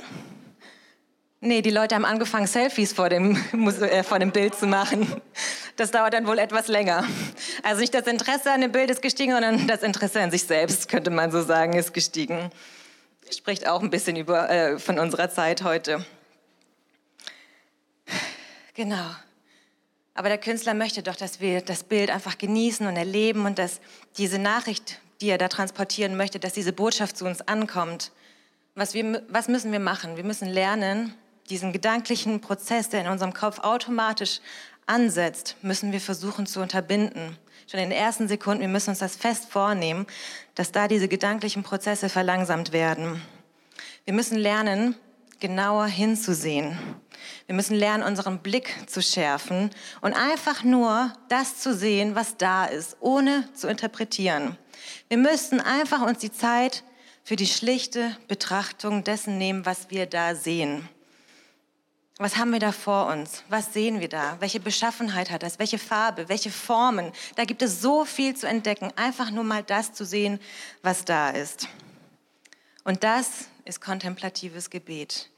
Nee, 1.46 1.62
die 1.62 1.72
Leute 1.72 1.96
haben 1.96 2.06
angefangen, 2.06 2.48
Selfies 2.48 2.94
vor 2.94 3.10
dem, 3.10 3.36
äh, 3.82 4.03
vor 4.03 4.20
dem 4.20 4.32
Bild 4.32 4.56
zu 4.56 4.65
machen. 4.65 5.22
Das 5.75 5.92
dauert 5.92 6.13
dann 6.13 6.27
wohl 6.27 6.39
etwas 6.39 6.68
länger. 6.68 7.03
Also 7.63 7.82
nicht 7.82 7.94
das 7.94 8.08
Interesse 8.08 8.51
an 8.51 8.62
dem 8.62 8.72
Bild 8.72 8.89
ist 8.89 9.01
gestiegen, 9.01 9.34
sondern 9.34 9.68
das 9.68 9.84
Interesse 9.84 10.22
an 10.22 10.32
sich 10.32 10.44
selbst, 10.44 10.88
könnte 10.88 11.10
man 11.10 11.32
so 11.32 11.42
sagen, 11.42 11.74
ist 11.74 11.94
gestiegen. 11.94 12.50
Spricht 13.30 13.68
auch 13.68 13.82
ein 13.82 13.89
bisschen 13.89 14.15
über, 14.15 14.50
äh, 14.50 14.80
von 14.80 15.00
unserer 15.00 15.30
Zeit 15.30 15.63
heute. 15.63 16.06
Genau. 18.75 19.10
Aber 20.15 20.29
der 20.29 20.38
Künstler 20.38 20.74
möchte 20.74 21.01
doch, 21.01 21.15
dass 21.15 21.39
wir 21.39 21.62
das 21.62 21.84
Bild 21.84 22.12
einfach 22.12 22.38
genießen 22.38 22.86
und 22.86 22.96
erleben 22.96 23.46
und 23.46 23.58
dass 23.58 23.82
diese 24.17 24.38
Nachricht, 24.38 25.00
die 25.22 25.29
er 25.29 25.38
da 25.38 25.48
transportieren 25.48 26.15
möchte, 26.15 26.39
dass 26.39 26.53
diese 26.53 26.74
Botschaft 26.74 27.17
zu 27.17 27.25
uns 27.25 27.41
ankommt. 27.41 28.12
Was, 28.75 28.93
wir, 28.93 29.24
was 29.29 29.48
müssen 29.48 29.72
wir 29.72 29.79
machen? 29.79 30.17
Wir 30.17 30.24
müssen 30.24 30.48
lernen, 30.48 31.13
diesen 31.50 31.74
gedanklichen 31.74 32.41
Prozess, 32.41 32.89
der 32.89 33.01
in 33.01 33.08
unserem 33.08 33.34
Kopf 33.34 33.60
automatisch 33.60 34.39
ansetzt, 34.86 35.55
müssen 35.62 35.91
wir 35.91 36.01
versuchen 36.01 36.46
zu 36.46 36.62
unterbinden. 36.62 37.38
Schon 37.67 37.79
in 37.79 37.89
den 37.89 37.98
ersten 37.98 38.27
Sekunden, 38.27 38.62
wir 38.62 38.67
müssen 38.67 38.91
uns 38.91 39.00
das 39.00 39.15
fest 39.15 39.50
vornehmen, 39.50 40.05
dass 40.55 40.72
da 40.72 40.88
diese 40.88 41.08
gedanklichen 41.08 41.63
Prozesse 41.63 42.10
verlangsamt 42.10 42.72
werden. 42.72 43.22
Wir 44.05 44.13
müssen 44.13 44.38
lernen, 44.38 44.96
genauer 45.40 45.86
hinzusehen. 45.86 46.78
Wir 47.46 47.56
müssen 47.56 47.75
lernen, 47.75 48.04
unseren 48.04 48.40
Blick 48.40 48.74
zu 48.88 49.02
schärfen 49.02 49.70
und 50.02 50.13
einfach 50.13 50.63
nur 50.63 51.13
das 51.30 51.60
zu 51.60 51.74
sehen, 51.74 52.16
was 52.16 52.38
da 52.38 52.66
ist, 52.66 52.98
ohne 53.00 53.48
zu 53.54 53.68
interpretieren. 53.68 54.58
Wir 55.08 55.18
müssen 55.18 55.60
einfach 55.60 56.02
uns 56.02 56.20
die 56.20 56.32
Zeit 56.32 56.84
für 57.24 57.36
die 57.36 57.48
schlichte 57.48 58.18
Betrachtung 58.28 59.04
dessen 59.04 59.38
nehmen, 59.38 59.66
was 59.66 59.90
wir 59.90 60.06
da 60.06 60.36
sehen. 60.36 60.88
Was 62.18 62.38
haben 62.38 62.52
wir 62.52 62.60
da 62.60 62.72
vor 62.72 63.08
uns? 63.08 63.44
Was 63.50 63.74
sehen 63.74 64.00
wir 64.00 64.08
da? 64.08 64.38
Welche 64.40 64.60
Beschaffenheit 64.60 65.32
hat 65.32 65.42
das? 65.42 65.58
Welche 65.58 65.80
Farbe? 65.80 66.30
Welche 66.30 66.52
Formen? 66.52 67.12
Da 67.36 67.44
gibt 67.44 67.62
es 67.63 67.82
so 67.82 68.06
viel 68.06 68.36
zu 68.36 68.48
entdecken. 68.48 68.92
Einfach 68.96 69.32
nur 69.32 69.44
mal 69.44 69.63
das 69.63 69.94
zu 69.94 70.06
sehen, 70.06 70.40
was 70.84 71.06
da 71.06 71.32
ist. 71.32 71.68
Und 72.84 73.04
das 73.04 73.46
ist 73.66 73.82
kontemplatives 73.82 74.70
Gebet. 74.70 75.30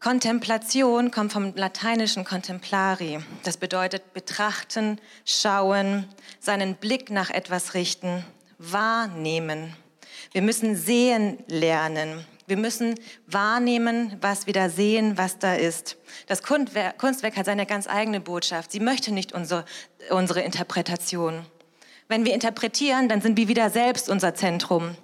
Kontemplation 0.00 1.12
kommt 1.12 1.32
vom 1.32 1.54
lateinischen 1.54 2.24
contemplari. 2.24 3.20
Das 3.44 3.56
bedeutet 3.56 4.12
betrachten, 4.12 4.98
schauen, 5.24 6.08
seinen 6.40 6.74
Blick 6.74 7.10
nach 7.10 7.30
etwas 7.30 7.74
richten, 7.74 8.24
wahrnehmen. 8.58 9.76
Wir 10.32 10.42
müssen 10.42 10.74
sehen 10.74 11.38
lernen. 11.46 12.24
Wir 12.48 12.56
müssen 12.56 12.96
wahrnehmen, 13.28 14.16
was 14.20 14.46
wir 14.46 14.52
da 14.52 14.68
sehen, 14.68 15.16
was 15.16 15.38
da 15.38 15.54
ist. 15.54 15.96
Das 16.26 16.42
Kunstwerk 16.42 17.36
hat 17.36 17.46
seine 17.46 17.66
ganz 17.66 17.86
eigene 17.86 18.20
Botschaft. 18.20 18.72
Sie 18.72 18.80
möchte 18.80 19.12
nicht 19.12 19.32
unsere, 19.32 19.64
unsere 20.10 20.40
Interpretation. 20.40 21.46
Wenn 22.08 22.24
wir 22.24 22.34
interpretieren, 22.34 23.08
dann 23.08 23.20
sind 23.22 23.36
wir 23.36 23.46
wieder 23.46 23.70
selbst 23.70 24.08
unser 24.08 24.34
Zentrum. 24.34 24.96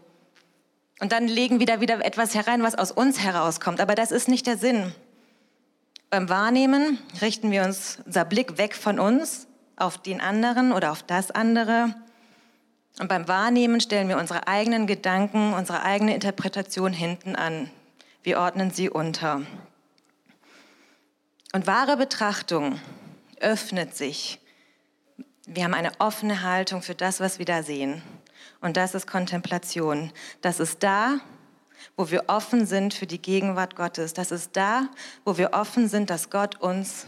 Und 1.01 1.13
dann 1.13 1.29
legen 1.29 1.61
wir 1.61 1.67
da 1.67 1.81
wieder 1.81 2.05
etwas 2.05 2.35
herein, 2.35 2.63
was 2.63 2.75
aus 2.75 2.91
uns 2.91 3.21
herauskommt. 3.21 3.81
Aber 3.81 3.95
das 3.95 4.11
ist 4.11 4.29
nicht 4.29 4.47
der 4.47 4.59
Sinn. 4.59 4.93
Beim 6.11 6.29
Wahrnehmen 6.29 6.99
richten 7.21 7.51
wir 7.51 7.65
uns 7.65 7.99
unser 8.05 8.25
Blick 8.25 8.59
weg 8.59 8.75
von 8.75 8.99
uns 8.99 9.47
auf 9.77 9.99
den 9.99 10.21
anderen 10.21 10.73
oder 10.73 10.91
auf 10.91 11.03
das 11.03 11.31
andere. 11.31 11.95
Und 12.99 13.09
beim 13.09 13.29
Wahrnehmen 13.29 13.81
stellen 13.81 14.09
wir 14.09 14.19
unsere 14.19 14.49
eigenen 14.49 14.87
Gedanken, 14.87 15.53
unsere 15.53 15.83
eigene 15.83 16.15
Interpretation 16.15 16.93
hinten 16.93 17.37
an. 17.37 17.71
Wir 18.23 18.41
ordnen 18.41 18.71
sie 18.71 18.91
unter. 18.91 19.43
Und 21.53 21.67
wahre 21.67 21.97
Betrachtung 21.97 22.81
öffnet 23.41 23.97
sich. 23.97 24.41
Wir 25.47 25.65
haben 25.65 25.75
eine 25.75 25.93
offene 25.99 26.43
Haltung 26.43 26.83
für 26.83 26.95
das, 26.95 27.21
was 27.21 27.39
wir 27.39 27.47
da 27.47 27.63
sehen. 27.63 28.03
Und 28.61 28.77
das 28.77 28.95
ist 28.95 29.07
Kontemplation. 29.07 30.13
Das 30.41 30.61
ist 30.61 30.83
da, 30.83 31.21
wo 31.97 32.11
wir 32.11 32.25
offen 32.27 32.67
sind 32.67 32.95
für 32.95 33.07
die 33.07 33.23
Gegenwart 33.23 33.77
Gottes. 33.77 34.15
Das 34.15 34.33
ist 34.33 34.57
da, 34.57 34.89
wo 35.25 35.39
wir 35.39 35.53
offen 35.53 35.89
sind, 35.89 36.11
dass 36.11 36.31
Gott 36.31 36.61
uns 36.61 37.07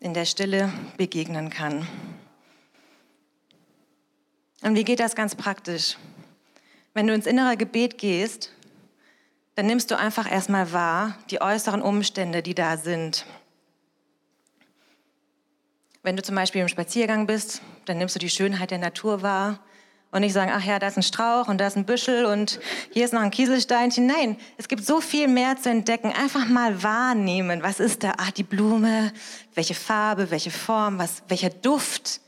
in 0.00 0.14
der 0.14 0.24
Stille 0.24 0.72
begegnen 0.96 1.50
kann. 1.50 1.86
Und 4.62 4.74
wie 4.74 4.84
geht 4.84 5.00
das 5.00 5.14
ganz 5.14 5.34
praktisch? 5.34 5.96
Wenn 6.94 7.06
du 7.06 7.14
ins 7.14 7.26
innere 7.26 7.56
Gebet 7.56 7.98
gehst, 7.98 8.52
dann 9.54 9.66
nimmst 9.66 9.90
du 9.90 9.98
einfach 9.98 10.30
erstmal 10.30 10.72
wahr 10.72 11.18
die 11.30 11.40
äußeren 11.40 11.82
Umstände, 11.82 12.42
die 12.42 12.54
da 12.54 12.76
sind. 12.76 13.26
Wenn 16.02 16.16
du 16.16 16.22
zum 16.22 16.34
Beispiel 16.34 16.60
im 16.60 16.68
Spaziergang 16.68 17.26
bist, 17.26 17.62
dann 17.84 17.98
nimmst 17.98 18.14
du 18.16 18.18
die 18.18 18.30
Schönheit 18.30 18.72
der 18.72 18.78
Natur 18.78 19.22
wahr 19.22 19.60
und 20.12 20.20
nicht 20.20 20.34
sagen, 20.34 20.52
ach 20.54 20.62
ja, 20.62 20.78
da 20.78 20.86
ist 20.86 20.98
ein 20.98 21.02
Strauch 21.02 21.48
und 21.48 21.58
da 21.58 21.66
ist 21.66 21.76
ein 21.76 21.86
Büschel 21.86 22.26
und 22.26 22.60
hier 22.90 23.04
ist 23.04 23.14
noch 23.14 23.22
ein 23.22 23.30
Kieselsteinchen. 23.30 24.06
Nein, 24.06 24.36
es 24.58 24.68
gibt 24.68 24.84
so 24.84 25.00
viel 25.00 25.26
mehr 25.26 25.56
zu 25.56 25.70
entdecken. 25.70 26.12
Einfach 26.12 26.46
mal 26.46 26.82
wahrnehmen, 26.82 27.62
was 27.62 27.80
ist 27.80 28.04
da? 28.04 28.12
Ach, 28.18 28.30
die 28.30 28.42
Blume, 28.42 29.12
welche 29.54 29.74
Farbe, 29.74 30.30
welche 30.30 30.50
Form, 30.50 30.98
was, 30.98 31.22
welcher 31.28 31.48
Duft, 31.48 32.20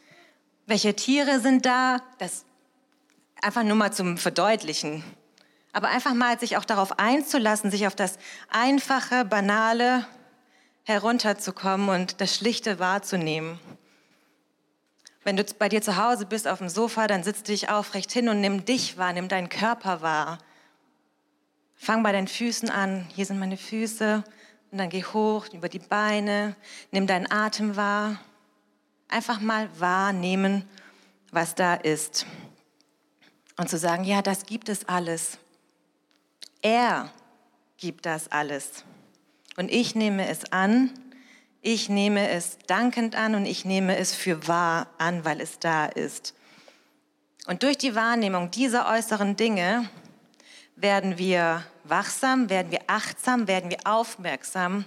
welche 0.66 0.96
Tiere 0.96 1.40
sind 1.40 1.66
da. 1.66 2.00
Das 2.18 2.46
einfach 3.42 3.62
nur 3.62 3.76
mal 3.76 3.92
zum 3.92 4.16
Verdeutlichen. 4.16 5.04
Aber 5.74 5.88
einfach 5.88 6.14
mal 6.14 6.38
sich 6.40 6.56
auch 6.56 6.64
darauf 6.64 6.98
einzulassen, 6.98 7.70
sich 7.70 7.86
auf 7.86 7.94
das 7.94 8.16
einfache, 8.48 9.26
banale 9.26 10.06
herunterzukommen 10.84 11.90
und 11.90 12.20
das 12.22 12.34
Schlichte 12.34 12.78
wahrzunehmen. 12.78 13.58
Wenn 15.24 15.36
du 15.38 15.44
bei 15.58 15.70
dir 15.70 15.80
zu 15.80 15.96
Hause 15.96 16.26
bist 16.26 16.46
auf 16.46 16.58
dem 16.58 16.68
Sofa, 16.68 17.06
dann 17.06 17.24
sitzt 17.24 17.48
dich 17.48 17.70
aufrecht 17.70 18.12
hin 18.12 18.28
und 18.28 18.40
nimm 18.42 18.66
dich 18.66 18.98
wahr, 18.98 19.14
nimm 19.14 19.28
deinen 19.28 19.48
Körper 19.48 20.02
wahr. 20.02 20.38
Fang 21.74 22.02
bei 22.02 22.12
deinen 22.12 22.28
Füßen 22.28 22.68
an. 22.70 23.06
Hier 23.14 23.26
sind 23.26 23.38
meine 23.38 23.56
Füße. 23.56 24.22
Und 24.70 24.78
dann 24.78 24.90
geh 24.90 25.02
hoch 25.02 25.46
über 25.52 25.68
die 25.68 25.78
Beine. 25.78 26.56
Nimm 26.90 27.06
deinen 27.06 27.30
Atem 27.30 27.74
wahr. 27.74 28.20
Einfach 29.08 29.40
mal 29.40 29.68
wahrnehmen, 29.80 30.68
was 31.32 31.54
da 31.54 31.74
ist. 31.74 32.26
Und 33.56 33.70
zu 33.70 33.78
sagen, 33.78 34.04
ja, 34.04 34.20
das 34.20 34.44
gibt 34.44 34.68
es 34.68 34.88
alles. 34.88 35.38
Er 36.60 37.10
gibt 37.76 38.06
das 38.06 38.30
alles. 38.30 38.84
Und 39.56 39.70
ich 39.70 39.94
nehme 39.94 40.28
es 40.28 40.52
an 40.52 40.90
ich 41.64 41.88
nehme 41.88 42.28
es 42.28 42.58
dankend 42.66 43.16
an 43.16 43.34
und 43.34 43.46
ich 43.46 43.64
nehme 43.64 43.96
es 43.96 44.14
für 44.14 44.46
wahr 44.46 44.86
an, 44.98 45.24
weil 45.24 45.40
es 45.40 45.58
da 45.58 45.86
ist. 45.86 46.34
Und 47.46 47.62
durch 47.62 47.78
die 47.78 47.94
Wahrnehmung 47.94 48.50
dieser 48.50 48.86
äußeren 48.86 49.34
Dinge 49.36 49.88
werden 50.76 51.16
wir 51.16 51.64
wachsam, 51.84 52.50
werden 52.50 52.70
wir 52.70 52.80
achtsam, 52.86 53.48
werden 53.48 53.70
wir 53.70 53.78
aufmerksam 53.84 54.84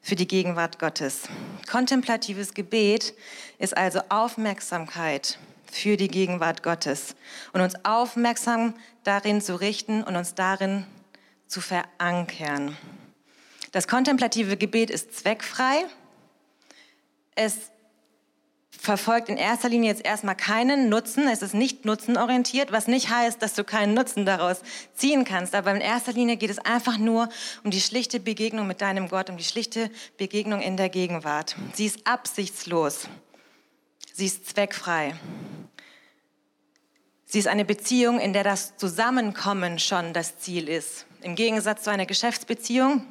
für 0.00 0.14
die 0.14 0.28
Gegenwart 0.28 0.78
Gottes. 0.78 1.22
Kontemplatives 1.68 2.54
Gebet 2.54 3.14
ist 3.58 3.76
also 3.76 4.00
Aufmerksamkeit 4.08 5.38
für 5.72 5.96
die 5.96 6.08
Gegenwart 6.08 6.62
Gottes 6.62 7.16
und 7.52 7.62
uns 7.62 7.74
aufmerksam 7.84 8.74
darin 9.02 9.40
zu 9.40 9.56
richten 9.56 10.04
und 10.04 10.14
uns 10.14 10.36
darin 10.36 10.86
zu 11.48 11.60
verankern. 11.60 12.76
Das 13.72 13.88
kontemplative 13.88 14.56
Gebet 14.56 14.90
ist 14.90 15.18
zweckfrei. 15.18 15.86
Es 17.34 17.72
verfolgt 18.82 19.28
in 19.28 19.36
erster 19.36 19.68
Linie 19.68 19.90
jetzt 19.90 20.04
erstmal 20.04 20.34
keinen 20.34 20.88
Nutzen. 20.88 21.28
Es 21.28 21.42
ist 21.42 21.54
nicht 21.54 21.84
nutzenorientiert, 21.84 22.72
was 22.72 22.88
nicht 22.88 23.10
heißt, 23.10 23.40
dass 23.40 23.54
du 23.54 23.62
keinen 23.62 23.94
Nutzen 23.94 24.26
daraus 24.26 24.62
ziehen 24.94 25.24
kannst. 25.24 25.54
Aber 25.54 25.72
in 25.72 25.80
erster 25.80 26.12
Linie 26.12 26.36
geht 26.36 26.50
es 26.50 26.58
einfach 26.58 26.98
nur 26.98 27.28
um 27.62 27.70
die 27.70 27.80
schlichte 27.80 28.18
Begegnung 28.18 28.66
mit 28.66 28.80
deinem 28.80 29.08
Gott, 29.08 29.30
um 29.30 29.36
die 29.36 29.44
schlichte 29.44 29.90
Begegnung 30.18 30.60
in 30.60 30.76
der 30.76 30.88
Gegenwart. 30.88 31.54
Sie 31.74 31.86
ist 31.86 32.06
absichtslos. 32.06 33.08
Sie 34.12 34.26
ist 34.26 34.48
zweckfrei. 34.48 35.14
Sie 37.24 37.38
ist 37.38 37.48
eine 37.48 37.64
Beziehung, 37.64 38.18
in 38.20 38.32
der 38.32 38.44
das 38.44 38.76
Zusammenkommen 38.76 39.78
schon 39.78 40.12
das 40.12 40.38
Ziel 40.38 40.68
ist. 40.68 41.06
Im 41.22 41.34
Gegensatz 41.34 41.84
zu 41.84 41.90
einer 41.90 42.04
Geschäftsbeziehung, 42.04 43.06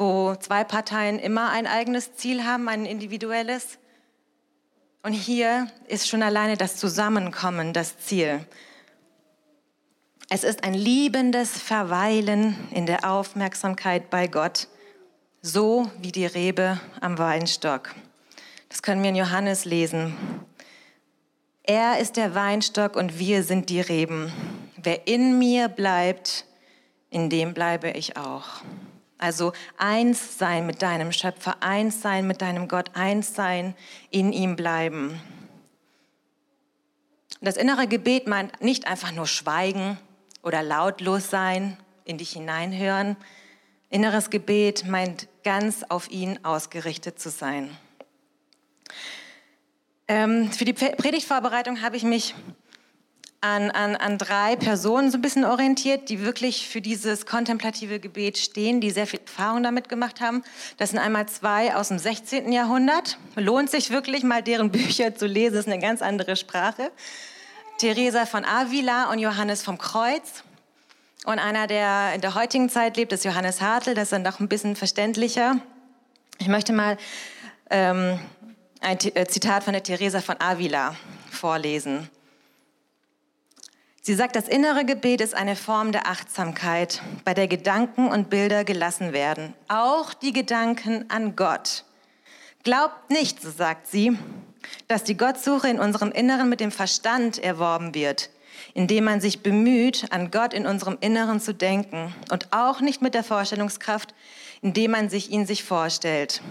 wo 0.00 0.34
zwei 0.34 0.64
Parteien 0.64 1.18
immer 1.18 1.50
ein 1.50 1.66
eigenes 1.66 2.16
Ziel 2.16 2.44
haben, 2.44 2.70
ein 2.70 2.86
individuelles. 2.86 3.78
Und 5.02 5.12
hier 5.12 5.66
ist 5.88 6.08
schon 6.08 6.22
alleine 6.22 6.56
das 6.56 6.76
Zusammenkommen 6.76 7.74
das 7.74 7.98
Ziel. 7.98 8.46
Es 10.30 10.42
ist 10.42 10.64
ein 10.64 10.72
liebendes 10.72 11.50
Verweilen 11.50 12.56
in 12.70 12.86
der 12.86 13.10
Aufmerksamkeit 13.10 14.08
bei 14.08 14.26
Gott, 14.26 14.68
so 15.42 15.90
wie 15.98 16.12
die 16.12 16.26
Rebe 16.26 16.80
am 17.02 17.18
Weinstock. 17.18 17.94
Das 18.70 18.82
können 18.82 19.02
wir 19.02 19.10
in 19.10 19.16
Johannes 19.16 19.66
lesen. 19.66 20.16
Er 21.62 21.98
ist 21.98 22.16
der 22.16 22.34
Weinstock 22.34 22.96
und 22.96 23.18
wir 23.18 23.42
sind 23.42 23.68
die 23.68 23.82
Reben. 23.82 24.32
Wer 24.76 25.06
in 25.06 25.38
mir 25.38 25.68
bleibt, 25.68 26.46
in 27.10 27.28
dem 27.28 27.52
bleibe 27.52 27.90
ich 27.90 28.16
auch. 28.16 28.62
Also 29.20 29.52
eins 29.76 30.38
sein 30.38 30.64
mit 30.64 30.80
deinem 30.80 31.12
Schöpfer, 31.12 31.62
eins 31.62 32.00
sein 32.00 32.26
mit 32.26 32.40
deinem 32.40 32.68
Gott, 32.68 32.92
eins 32.94 33.34
sein, 33.34 33.74
in 34.10 34.32
ihm 34.32 34.56
bleiben. 34.56 35.20
Das 37.42 37.58
innere 37.58 37.86
Gebet 37.86 38.26
meint 38.26 38.62
nicht 38.62 38.86
einfach 38.86 39.12
nur 39.12 39.26
schweigen 39.26 39.98
oder 40.42 40.62
lautlos 40.62 41.28
sein, 41.28 41.76
in 42.04 42.16
dich 42.16 42.30
hineinhören. 42.30 43.16
Inneres 43.90 44.30
Gebet 44.30 44.86
meint 44.86 45.28
ganz 45.44 45.84
auf 45.88 46.10
ihn 46.10 46.42
ausgerichtet 46.42 47.20
zu 47.20 47.28
sein. 47.28 47.76
Ähm, 50.08 50.50
für 50.50 50.64
die 50.64 50.72
Predigtvorbereitung 50.72 51.82
habe 51.82 51.96
ich 51.96 52.04
mich 52.04 52.34
an, 53.40 53.70
an, 53.70 53.96
an 53.96 54.18
drei 54.18 54.54
Personen 54.56 55.10
so 55.10 55.16
ein 55.16 55.22
bisschen 55.22 55.44
orientiert, 55.44 56.10
die 56.10 56.20
wirklich 56.20 56.68
für 56.68 56.82
dieses 56.82 57.24
kontemplative 57.24 57.98
Gebet 57.98 58.36
stehen, 58.36 58.80
die 58.80 58.90
sehr 58.90 59.06
viel 59.06 59.20
Erfahrung 59.20 59.62
damit 59.62 59.88
gemacht 59.88 60.20
haben. 60.20 60.42
Das 60.76 60.90
sind 60.90 60.98
einmal 60.98 61.26
zwei 61.26 61.74
aus 61.74 61.88
dem 61.88 61.98
16. 61.98 62.52
Jahrhundert. 62.52 63.18
Lohnt 63.36 63.70
sich 63.70 63.90
wirklich 63.90 64.24
mal 64.24 64.42
deren 64.42 64.70
Bücher 64.70 65.14
zu 65.14 65.26
lesen, 65.26 65.54
das 65.54 65.66
ist 65.66 65.72
eine 65.72 65.80
ganz 65.80 66.02
andere 66.02 66.36
Sprache. 66.36 66.90
Teresa 67.78 68.26
von 68.26 68.44
Avila 68.44 69.10
und 69.10 69.20
Johannes 69.20 69.62
vom 69.62 69.78
Kreuz. 69.78 70.44
Und 71.24 71.38
einer, 71.38 71.66
der 71.66 72.12
in 72.14 72.20
der 72.20 72.34
heutigen 72.34 72.68
Zeit 72.68 72.96
lebt, 72.96 73.12
ist 73.12 73.24
Johannes 73.24 73.62
Hartl, 73.62 73.94
das 73.94 74.04
ist 74.04 74.12
dann 74.12 74.24
doch 74.24 74.40
ein 74.40 74.48
bisschen 74.48 74.76
verständlicher. 74.76 75.56
Ich 76.38 76.48
möchte 76.48 76.74
mal 76.74 76.98
ähm, 77.70 78.18
ein 78.80 78.98
äh, 79.14 79.26
Zitat 79.26 79.64
von 79.64 79.72
der 79.72 79.82
Teresa 79.82 80.20
von 80.20 80.36
Avila 80.40 80.94
vorlesen. 81.30 82.10
Sie 84.10 84.16
sagt, 84.16 84.34
das 84.34 84.48
innere 84.48 84.84
Gebet 84.84 85.20
ist 85.20 85.36
eine 85.36 85.54
Form 85.54 85.92
der 85.92 86.08
Achtsamkeit, 86.08 87.00
bei 87.24 87.32
der 87.32 87.46
Gedanken 87.46 88.08
und 88.08 88.28
Bilder 88.28 88.64
gelassen 88.64 89.12
werden, 89.12 89.54
auch 89.68 90.14
die 90.14 90.32
Gedanken 90.32 91.04
an 91.08 91.36
Gott. 91.36 91.84
Glaubt 92.64 93.10
nicht, 93.10 93.40
so 93.40 93.52
sagt 93.52 93.86
sie, 93.86 94.18
dass 94.88 95.04
die 95.04 95.16
Gottsuche 95.16 95.68
in 95.68 95.78
unserem 95.78 96.10
Inneren 96.10 96.48
mit 96.48 96.58
dem 96.58 96.72
Verstand 96.72 97.38
erworben 97.38 97.94
wird, 97.94 98.30
indem 98.74 99.04
man 99.04 99.20
sich 99.20 99.44
bemüht, 99.44 100.08
an 100.10 100.32
Gott 100.32 100.54
in 100.54 100.66
unserem 100.66 100.98
Inneren 101.00 101.38
zu 101.38 101.54
denken 101.54 102.12
und 102.32 102.52
auch 102.52 102.80
nicht 102.80 103.02
mit 103.02 103.14
der 103.14 103.22
Vorstellungskraft, 103.22 104.12
indem 104.60 104.90
man 104.90 105.08
sich 105.08 105.30
ihn 105.30 105.46
sich 105.46 105.62
vorstellt. 105.62 106.42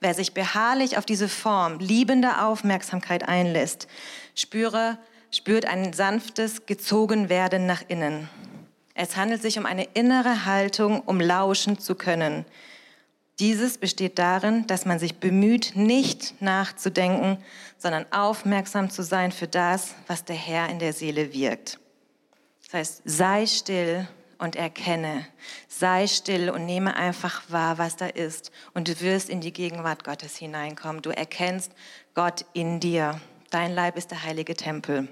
Wer 0.00 0.12
sich 0.12 0.34
beharrlich 0.34 0.98
auf 0.98 1.06
diese 1.06 1.30
Form 1.30 1.78
liebender 1.78 2.46
Aufmerksamkeit 2.46 3.26
einlässt, 3.26 3.88
spüre 4.34 4.98
spürt 5.36 5.66
ein 5.66 5.92
sanftes 5.92 6.66
Gezogenwerden 6.66 7.66
nach 7.66 7.82
innen. 7.88 8.28
Es 8.94 9.16
handelt 9.16 9.42
sich 9.42 9.58
um 9.58 9.66
eine 9.66 9.84
innere 9.94 10.46
Haltung, 10.46 11.00
um 11.00 11.20
lauschen 11.20 11.78
zu 11.78 11.94
können. 11.94 12.46
Dieses 13.38 13.76
besteht 13.76 14.18
darin, 14.18 14.66
dass 14.66 14.86
man 14.86 14.98
sich 14.98 15.16
bemüht, 15.16 15.72
nicht 15.76 16.40
nachzudenken, 16.40 17.36
sondern 17.76 18.10
aufmerksam 18.10 18.88
zu 18.88 19.02
sein 19.02 19.30
für 19.30 19.46
das, 19.46 19.94
was 20.06 20.24
der 20.24 20.36
Herr 20.36 20.70
in 20.70 20.78
der 20.78 20.94
Seele 20.94 21.34
wirkt. 21.34 21.78
Das 22.64 22.72
heißt, 22.72 23.02
sei 23.04 23.44
still 23.44 24.08
und 24.38 24.56
erkenne. 24.56 25.26
Sei 25.68 26.06
still 26.06 26.48
und 26.48 26.64
nehme 26.64 26.96
einfach 26.96 27.42
wahr, 27.48 27.76
was 27.76 27.96
da 27.96 28.06
ist. 28.06 28.50
Und 28.72 28.88
du 28.88 29.00
wirst 29.02 29.28
in 29.28 29.42
die 29.42 29.52
Gegenwart 29.52 30.04
Gottes 30.04 30.36
hineinkommen. 30.36 31.02
Du 31.02 31.10
erkennst 31.10 31.72
Gott 32.14 32.46
in 32.54 32.80
dir. 32.80 33.20
Dein 33.50 33.74
Leib 33.74 33.98
ist 33.98 34.10
der 34.10 34.24
heilige 34.24 34.54
Tempel. 34.54 35.08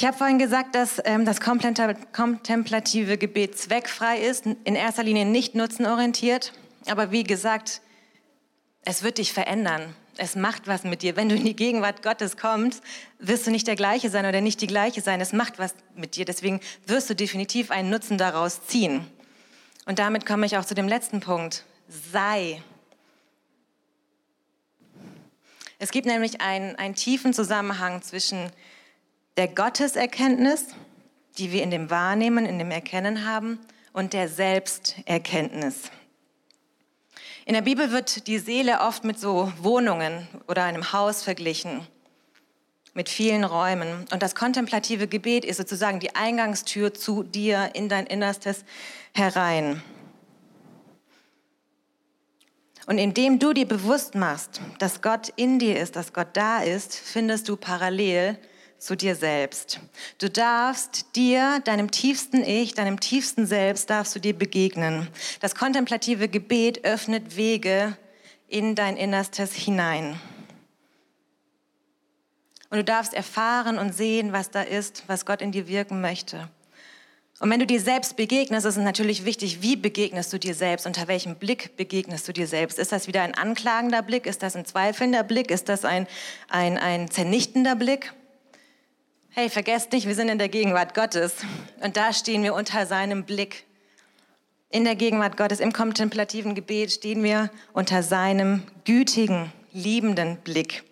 Ich 0.00 0.06
habe 0.06 0.16
vorhin 0.16 0.38
gesagt, 0.38 0.74
dass 0.74 0.98
ähm, 1.04 1.26
das 1.26 1.40
kontemplative 1.42 3.18
Gebet 3.18 3.58
zweckfrei 3.58 4.16
ist, 4.18 4.46
in 4.46 4.74
erster 4.74 5.02
Linie 5.02 5.26
nicht 5.26 5.54
nutzenorientiert. 5.54 6.54
Aber 6.86 7.12
wie 7.12 7.22
gesagt, 7.22 7.82
es 8.82 9.02
wird 9.02 9.18
dich 9.18 9.34
verändern. 9.34 9.94
Es 10.16 10.36
macht 10.36 10.66
was 10.66 10.84
mit 10.84 11.02
dir. 11.02 11.16
Wenn 11.16 11.28
du 11.28 11.34
in 11.34 11.44
die 11.44 11.54
Gegenwart 11.54 12.02
Gottes 12.02 12.38
kommst, 12.38 12.82
wirst 13.18 13.46
du 13.46 13.50
nicht 13.50 13.66
der 13.66 13.76
gleiche 13.76 14.08
sein 14.08 14.24
oder 14.24 14.40
nicht 14.40 14.62
die 14.62 14.66
gleiche 14.66 15.02
sein. 15.02 15.20
Es 15.20 15.34
macht 15.34 15.58
was 15.58 15.74
mit 15.94 16.16
dir. 16.16 16.24
Deswegen 16.24 16.60
wirst 16.86 17.10
du 17.10 17.14
definitiv 17.14 17.70
einen 17.70 17.90
Nutzen 17.90 18.16
daraus 18.16 18.64
ziehen. 18.66 19.06
Und 19.84 19.98
damit 19.98 20.24
komme 20.24 20.46
ich 20.46 20.56
auch 20.56 20.64
zu 20.64 20.74
dem 20.74 20.88
letzten 20.88 21.20
Punkt. 21.20 21.66
Sei. 22.10 22.62
Es 25.78 25.90
gibt 25.90 26.06
nämlich 26.06 26.40
einen, 26.40 26.74
einen 26.76 26.94
tiefen 26.94 27.34
Zusammenhang 27.34 28.00
zwischen 28.00 28.50
der 29.40 29.48
Gotteserkenntnis, 29.48 30.66
die 31.38 31.50
wir 31.50 31.62
in 31.62 31.70
dem 31.70 31.88
Wahrnehmen, 31.88 32.44
in 32.44 32.58
dem 32.58 32.70
Erkennen 32.70 33.24
haben, 33.24 33.58
und 33.94 34.12
der 34.12 34.28
Selbsterkenntnis. 34.28 35.90
In 37.46 37.54
der 37.54 37.62
Bibel 37.62 37.90
wird 37.90 38.26
die 38.26 38.38
Seele 38.38 38.80
oft 38.80 39.02
mit 39.02 39.18
so 39.18 39.50
Wohnungen 39.56 40.28
oder 40.46 40.64
einem 40.64 40.92
Haus 40.92 41.22
verglichen, 41.22 41.86
mit 42.92 43.08
vielen 43.08 43.44
Räumen. 43.44 44.04
Und 44.12 44.22
das 44.22 44.34
kontemplative 44.34 45.08
Gebet 45.08 45.46
ist 45.46 45.56
sozusagen 45.56 46.00
die 46.00 46.14
Eingangstür 46.14 46.92
zu 46.92 47.22
dir 47.22 47.70
in 47.72 47.88
dein 47.88 48.04
Innerstes 48.04 48.66
herein. 49.14 49.82
Und 52.84 52.98
indem 52.98 53.38
du 53.38 53.54
dir 53.54 53.66
bewusst 53.66 54.14
machst, 54.14 54.60
dass 54.78 55.00
Gott 55.00 55.32
in 55.36 55.58
dir 55.58 55.80
ist, 55.80 55.96
dass 55.96 56.12
Gott 56.12 56.28
da 56.34 56.60
ist, 56.60 56.94
findest 56.94 57.48
du 57.48 57.56
parallel 57.56 58.38
zu 58.80 58.96
dir 58.96 59.14
selbst. 59.14 59.78
Du 60.18 60.30
darfst 60.30 61.14
dir, 61.14 61.60
deinem 61.64 61.90
tiefsten 61.90 62.42
Ich, 62.42 62.74
deinem 62.74 62.98
tiefsten 62.98 63.46
Selbst, 63.46 63.90
darfst 63.90 64.16
du 64.16 64.20
dir 64.20 64.36
begegnen. 64.36 65.08
Das 65.40 65.54
kontemplative 65.54 66.28
Gebet 66.28 66.84
öffnet 66.84 67.36
Wege 67.36 67.96
in 68.48 68.74
dein 68.74 68.96
Innerstes 68.96 69.52
hinein. 69.52 70.18
Und 72.70 72.78
du 72.78 72.84
darfst 72.84 73.12
erfahren 73.12 73.78
und 73.78 73.94
sehen, 73.94 74.32
was 74.32 74.50
da 74.50 74.62
ist, 74.62 75.04
was 75.08 75.26
Gott 75.26 75.42
in 75.42 75.52
dir 75.52 75.68
wirken 75.68 76.00
möchte. 76.00 76.48
Und 77.38 77.50
wenn 77.50 77.60
du 77.60 77.66
dir 77.66 77.80
selbst 77.80 78.16
begegnest, 78.16 78.66
ist 78.66 78.76
es 78.76 78.82
natürlich 78.84 79.24
wichtig, 79.24 79.60
wie 79.62 79.76
begegnest 79.76 80.32
du 80.32 80.38
dir 80.38 80.54
selbst, 80.54 80.86
unter 80.86 81.08
welchem 81.08 81.36
Blick 81.36 81.76
begegnest 81.76 82.28
du 82.28 82.32
dir 82.32 82.46
selbst. 82.46 82.78
Ist 82.78 82.92
das 82.92 83.06
wieder 83.06 83.22
ein 83.22 83.34
anklagender 83.34 84.02
Blick? 84.02 84.26
Ist 84.26 84.42
das 84.42 84.56
ein 84.56 84.64
zweifelnder 84.64 85.22
Blick? 85.22 85.50
Ist 85.50 85.68
das 85.68 85.84
ein, 85.84 86.06
ein, 86.48 86.78
ein 86.78 87.10
zernichtender 87.10 87.76
Blick? 87.76 88.12
Hey, 89.32 89.48
vergesst 89.48 89.92
nicht, 89.92 90.08
wir 90.08 90.16
sind 90.16 90.28
in 90.28 90.38
der 90.38 90.48
Gegenwart 90.48 90.92
Gottes 90.92 91.36
und 91.84 91.96
da 91.96 92.12
stehen 92.12 92.42
wir 92.42 92.52
unter 92.52 92.84
seinem 92.84 93.22
Blick. 93.22 93.64
In 94.70 94.82
der 94.82 94.96
Gegenwart 94.96 95.36
Gottes, 95.36 95.60
im 95.60 95.72
kontemplativen 95.72 96.56
Gebet 96.56 96.90
stehen 96.90 97.22
wir 97.22 97.48
unter 97.72 98.02
seinem 98.02 98.64
gütigen, 98.84 99.52
liebenden 99.70 100.38
Blick. 100.38 100.82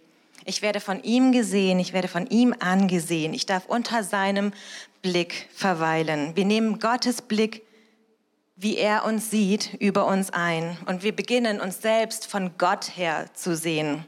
Ich 0.45 0.63
werde 0.63 0.79
von 0.79 1.03
ihm 1.03 1.33
gesehen, 1.33 1.81
ich 1.81 1.93
werde 1.93 2.07
von 2.07 2.29
ihm 2.29 2.55
angesehen. 2.61 3.35
Ich 3.35 3.45
darf 3.45 3.67
unter 3.67 4.05
seinem 4.05 4.53
Blick 5.03 5.49
verweilen. 5.53 6.37
Wir 6.37 6.45
nehmen 6.45 6.79
Gottes 6.79 7.23
Blick, 7.23 7.63
wie 8.55 8.77
er 8.77 9.05
uns 9.05 9.33
sieht, 9.33 9.75
über 9.81 10.07
uns 10.07 10.31
ein 10.31 10.79
und 10.87 11.03
wir 11.03 11.15
beginnen 11.15 11.61
uns 11.61 11.83
selbst 11.83 12.29
von 12.29 12.53
Gott 12.57 12.97
her 12.97 13.27
zu 13.35 13.57
sehen. 13.57 14.05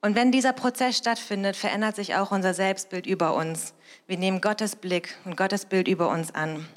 Und 0.00 0.14
wenn 0.14 0.30
dieser 0.30 0.52
Prozess 0.52 0.96
stattfindet, 0.96 1.56
verändert 1.56 1.96
sich 1.96 2.14
auch 2.14 2.30
unser 2.30 2.54
Selbstbild 2.54 3.06
über 3.06 3.34
uns. 3.34 3.74
Wir 4.06 4.16
nehmen 4.16 4.40
Gottes 4.40 4.76
Blick 4.76 5.16
und 5.24 5.36
Gottes 5.36 5.64
Bild 5.64 5.88
über 5.88 6.08
uns 6.08 6.34
an. 6.34 6.68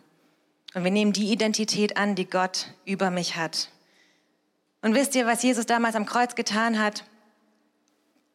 Und 0.74 0.84
wir 0.84 0.92
nehmen 0.92 1.14
die 1.14 1.32
Identität 1.32 1.98
an, 1.98 2.16
die 2.16 2.30
Gott 2.30 2.68
über 2.86 3.12
mich 3.12 3.36
hat. 3.36 3.70
Und 4.82 4.96
wisst 4.96 5.14
ihr, 5.16 5.28
was 5.28 5.44
Jesus 5.44 5.68
damals 5.68 5.96
am 5.96 6.06
Kreuz 6.06 6.34
getan 6.34 6.80
hat? 6.80 7.04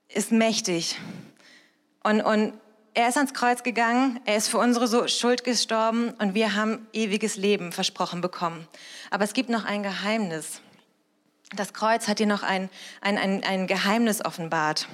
Ist 0.08 0.30
mächtig. 0.30 0.96
Und, 2.04 2.20
und 2.20 2.52
er 2.94 3.08
ist 3.08 3.16
ans 3.16 3.34
Kreuz 3.34 3.64
gegangen, 3.64 4.20
er 4.24 4.36
ist 4.36 4.48
für 4.48 4.58
unsere 4.58 5.08
Schuld 5.08 5.42
gestorben 5.42 6.14
und 6.18 6.34
wir 6.34 6.54
haben 6.54 6.86
ewiges 6.92 7.36
Leben 7.36 7.72
versprochen 7.72 8.20
bekommen. 8.20 8.68
Aber 9.10 9.24
es 9.24 9.34
gibt 9.34 9.50
noch 9.50 9.64
ein 9.64 9.82
Geheimnis. 9.82 10.62
Das 11.54 11.72
Kreuz 11.72 12.08
hat 12.08 12.18
dir 12.18 12.26
noch 12.26 12.42
ein, 12.42 12.68
ein, 13.00 13.18
ein, 13.18 13.44
ein 13.44 13.66
Geheimnis 13.66 14.24
offenbart. 14.24 14.88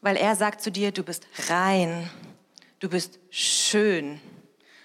Weil 0.00 0.16
er 0.16 0.34
sagt 0.36 0.60
zu 0.62 0.70
dir, 0.70 0.90
du 0.90 1.02
bist 1.02 1.26
rein, 1.48 2.10
du 2.80 2.88
bist 2.88 3.18
schön. 3.30 4.20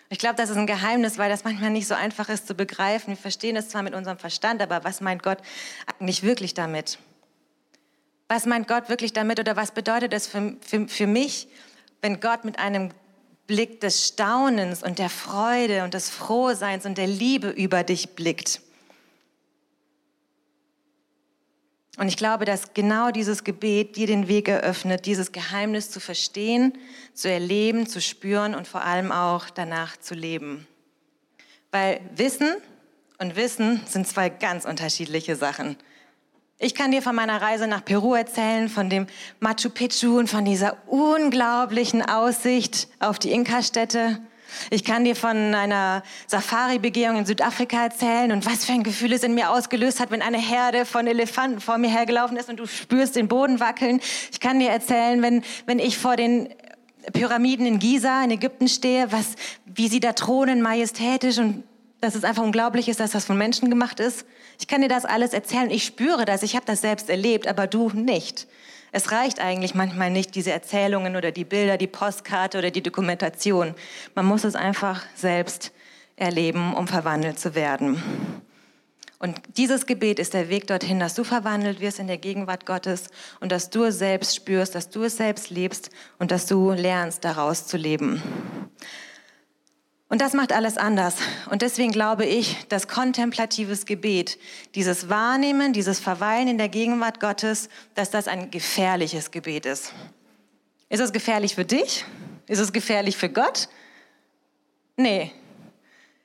Ich 0.10 0.20
glaube, 0.20 0.36
das 0.36 0.52
ist 0.52 0.58
ein 0.58 0.68
Geheimnis, 0.68 1.18
weil 1.18 1.30
das 1.30 1.44
manchmal 1.44 1.72
nicht 1.72 1.88
so 1.88 1.96
einfach 1.96 2.30
ist 2.30 2.46
zu 2.46 2.54
begreifen. 2.54 3.16
Wir 3.16 3.18
verstehen 3.18 3.56
es 3.56 3.70
zwar 3.70 3.82
mit 3.82 3.96
unserem 3.96 4.20
Verstand, 4.20 4.62
aber 4.62 4.84
was 4.84 5.02
meint 5.02 5.24
Gott 5.24 5.40
eigentlich 6.00 6.22
wirklich 6.22 6.54
damit? 6.54 7.00
Was 8.28 8.46
meint 8.46 8.68
Gott 8.68 8.90
wirklich 8.90 9.14
damit 9.14 9.40
oder 9.40 9.56
was 9.56 9.72
bedeutet 9.72 10.14
es 10.14 10.28
für, 10.28 10.56
für, 10.62 10.88
für 10.88 11.08
mich, 11.08 11.48
wenn 12.02 12.20
Gott 12.20 12.46
mit 12.46 12.60
einem 12.60 12.92
Blick 13.48 13.82
des 13.82 14.08
Staunens 14.08 14.84
und 14.84 15.00
der 15.00 15.10
Freude 15.10 15.84
und 15.84 15.96
des 15.96 16.10
Frohseins 16.10 16.86
und 16.86 16.98
der 16.98 17.08
Liebe 17.08 17.50
über 17.50 17.84
dich 17.84 18.16
blickt? 18.16 18.62
Und 21.98 22.08
ich 22.08 22.18
glaube, 22.18 22.46
dass 22.46 22.74
genau 22.74 23.12
dieses 23.12 23.44
Gebet 23.44 23.96
dir 23.98 24.08
den 24.08 24.28
Weg 24.28 24.48
eröffnet, 24.48 25.06
dieses 25.06 25.32
Geheimnis 25.32 25.92
zu 25.92 26.00
verstehen, 26.00 26.74
zu 27.14 27.30
erleben, 27.30 27.86
zu 27.86 28.02
spüren 28.02 28.56
und 28.56 28.68
vor 28.68 28.84
allem 28.84 29.12
auch 29.12 29.50
danach 29.52 29.98
zu 29.98 30.16
leben. 30.16 30.68
Weil 31.72 32.02
Wissen 32.16 32.56
und 33.20 33.36
Wissen 33.36 33.82
sind 33.86 34.08
zwei 34.08 34.30
ganz 34.30 34.66
unterschiedliche 34.66 35.36
Sachen. 35.36 35.78
Ich 36.58 36.74
kann 36.74 36.92
dir 36.92 37.02
von 37.02 37.16
meiner 37.16 37.42
Reise 37.42 37.68
nach 37.68 37.84
Peru 37.84 38.16
erzählen, 38.16 38.70
von 38.70 38.90
dem 38.90 39.06
Machu 39.40 39.70
Picchu 39.70 40.18
und 40.18 40.30
von 40.30 40.46
dieser 40.46 40.78
unglaublichen 40.88 42.02
Aussicht 42.02 42.88
auf 43.00 43.20
die 43.20 43.32
Inka-Städte. 43.32 44.20
Ich 44.70 44.84
kann 44.84 45.04
dir 45.04 45.16
von 45.16 45.56
einer 45.56 46.04
Safari-Begehung 46.28 47.18
in 47.18 47.26
Südafrika 47.26 47.84
erzählen 47.84 48.32
und 48.32 48.46
was 48.46 48.66
für 48.66 48.74
ein 48.74 48.84
Gefühl 48.84 49.14
es 49.14 49.24
in 49.24 49.34
mir 49.34 49.50
ausgelöst 49.50 50.00
hat, 50.00 50.12
wenn 50.12 50.22
eine 50.22 50.38
Herde 50.38 50.86
von 50.86 51.08
Elefanten 51.08 51.60
vor 51.60 51.78
mir 51.78 51.90
hergelaufen 51.90 52.38
ist 52.38 52.50
und 52.50 52.60
du 52.60 52.66
spürst 52.66 53.16
den 53.16 53.28
Boden 53.28 53.60
wackeln. 53.60 54.00
Ich 54.32 54.40
kann 54.40 54.60
dir 54.60 54.70
erzählen, 54.70 55.22
wenn, 55.22 55.44
wenn 55.66 55.80
ich 55.80 55.98
vor 55.98 56.16
den 56.16 56.50
Pyramiden 57.12 57.66
in 57.66 57.80
Giza 57.80 58.24
in 58.24 58.32
Ägypten 58.32 58.68
stehe, 58.68 59.12
was, 59.12 59.36
wie 59.66 59.88
sie 59.88 60.00
da 60.00 60.14
thronen, 60.14 60.62
majestätisch 60.62 61.38
und 61.38 61.64
dass 62.00 62.16
es 62.16 62.26
einfach 62.26 62.44
unglaublich 62.44 62.90
ist, 62.90 63.00
dass 63.00 63.12
das 63.12 63.26
von 63.26 63.38
Menschen 63.38 63.70
gemacht 63.70 64.00
ist. 64.00 64.26
Ich 64.60 64.68
kann 64.68 64.82
dir 64.82 64.90
das 64.90 65.06
alles 65.06 65.34
erzählen. 65.34 65.72
Ich 65.72 65.86
spüre 65.86 66.26
das. 66.26 66.44
Ich 66.44 66.56
habe 66.56 66.66
das 66.66 66.82
selbst 66.82 67.10
erlebt, 67.10 67.48
aber 67.48 67.66
du 67.66 67.90
nicht. 67.92 68.48
Es 68.96 69.12
reicht 69.12 69.40
eigentlich 69.42 69.74
manchmal 69.74 70.12
nicht, 70.12 70.36
diese 70.36 70.52
Erzählungen 70.52 71.16
oder 71.16 71.32
die 71.32 71.46
Bilder, 71.46 71.78
die 71.78 71.88
Postkarte 71.88 72.60
oder 72.60 72.70
die 72.70 72.84
Dokumentation. 72.84 73.74
Man 74.14 74.28
muss 74.28 74.44
es 74.44 74.56
einfach 74.56 75.04
selbst 75.16 75.72
erleben, 76.16 76.76
um 76.76 76.88
verwandelt 76.88 77.40
zu 77.40 77.56
werden. 77.56 78.02
Und 79.18 79.42
dieses 79.58 79.88
Gebet 79.88 80.20
ist 80.20 80.36
der 80.36 80.48
Weg 80.50 80.68
dorthin, 80.68 81.00
dass 81.00 81.16
du 81.16 81.24
verwandelt 81.24 81.80
wirst 81.80 81.98
in 81.98 82.06
der 82.06 82.20
Gegenwart 82.20 82.68
Gottes 82.68 83.10
und 83.40 83.52
dass 83.52 83.72
du 83.72 83.86
es 83.86 83.98
selbst 83.98 84.36
spürst, 84.36 84.76
dass 84.76 84.92
du 84.92 85.02
es 85.02 85.18
selbst 85.18 85.50
lebst 85.50 85.90
und 86.20 86.30
dass 86.30 86.46
du 86.46 86.72
lernst, 86.72 87.26
daraus 87.26 87.66
zu 87.66 87.78
leben. 87.78 88.22
Und 90.14 90.22
das 90.22 90.34
macht 90.34 90.54
alles 90.54 90.78
anders. 90.78 91.16
Und 91.50 91.64
deswegen 91.64 91.92
glaube 91.92 92.24
ich, 92.24 92.68
dass 92.70 92.88
kontemplatives 92.88 93.88
Gebet, 93.88 94.38
dieses 94.76 95.10
Wahrnehmen, 95.10 95.74
dieses 95.74 96.00
Verweilen 96.00 96.48
in 96.48 96.60
der 96.60 96.70
Gegenwart 96.70 97.20
Gottes, 97.20 97.68
dass 97.96 98.12
das 98.12 98.28
ein 98.28 98.52
gefährliches 98.52 99.32
Gebet 99.32 99.66
ist. 99.66 99.92
Ist 100.90 101.00
es 101.00 101.14
gefährlich 101.14 101.56
für 101.56 101.66
dich? 101.66 102.06
Ist 102.46 102.60
es 102.60 102.72
gefährlich 102.72 103.18
für 103.18 103.28
Gott? 103.28 103.70
Nee. 104.98 105.32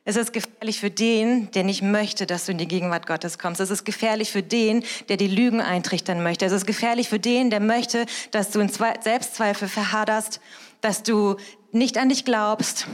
Es 0.05 0.17
ist 0.17 0.35
gefährlich 0.35 0.81
für 0.81 0.91
den, 0.91 1.51
der 1.53 1.65
nicht 1.65 1.81
möchte, 1.81 2.27
dass 2.27 2.45
du 2.45 2.53
in 2.53 2.59
die 2.59 2.69
Gegenwart 2.69 3.07
Gottes 3.07 3.39
kommst. 3.39 3.59
Es 3.59 3.71
ist 3.71 3.87
gefährlich 3.87 4.31
für 4.31 4.43
den, 4.43 4.85
der 5.09 5.17
die 5.17 5.29
Lügen 5.29 5.63
eintrichtern 5.63 6.23
möchte. 6.23 6.45
Es 6.45 6.53
ist 6.53 6.67
gefährlich 6.67 7.09
für 7.09 7.21
den, 7.21 7.49
der 7.49 7.61
möchte, 7.61 8.05
dass 8.33 8.51
du 8.51 8.61
in 8.61 8.69
Selbstzweifel 8.69 9.67
verhaderst, 9.67 10.43
dass 10.83 11.03
du 11.03 11.37
nicht 11.73 11.97
an 11.97 12.11
dich 12.11 12.27
glaubst, 12.27 12.87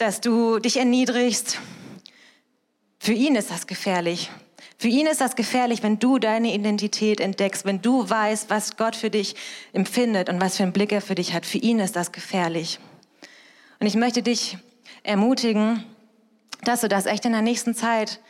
dass 0.00 0.22
du 0.22 0.58
dich 0.58 0.78
erniedrigst. 0.78 1.58
Für 2.98 3.12
ihn 3.12 3.36
ist 3.36 3.50
das 3.50 3.66
gefährlich. 3.66 4.30
Für 4.78 4.88
ihn 4.88 5.06
ist 5.06 5.20
das 5.20 5.36
gefährlich, 5.36 5.82
wenn 5.82 5.98
du 5.98 6.18
deine 6.18 6.54
Identität 6.54 7.20
entdeckst, 7.20 7.66
wenn 7.66 7.82
du 7.82 8.08
weißt, 8.08 8.48
was 8.48 8.78
Gott 8.78 8.96
für 8.96 9.10
dich 9.10 9.36
empfindet 9.74 10.30
und 10.30 10.40
was 10.40 10.56
für 10.56 10.62
einen 10.62 10.72
Blick 10.72 10.90
er 10.90 11.02
für 11.02 11.14
dich 11.14 11.34
hat. 11.34 11.44
Für 11.44 11.58
ihn 11.58 11.80
ist 11.80 11.96
das 11.96 12.12
gefährlich. 12.12 12.78
Und 13.78 13.86
ich 13.86 13.94
möchte 13.94 14.22
dich 14.22 14.56
ermutigen, 15.02 15.84
dass 16.64 16.80
du 16.80 16.88
das 16.88 17.04
echt 17.04 17.26
in 17.26 17.32
der 17.32 17.42
nächsten 17.42 17.74
Zeit 17.74 18.20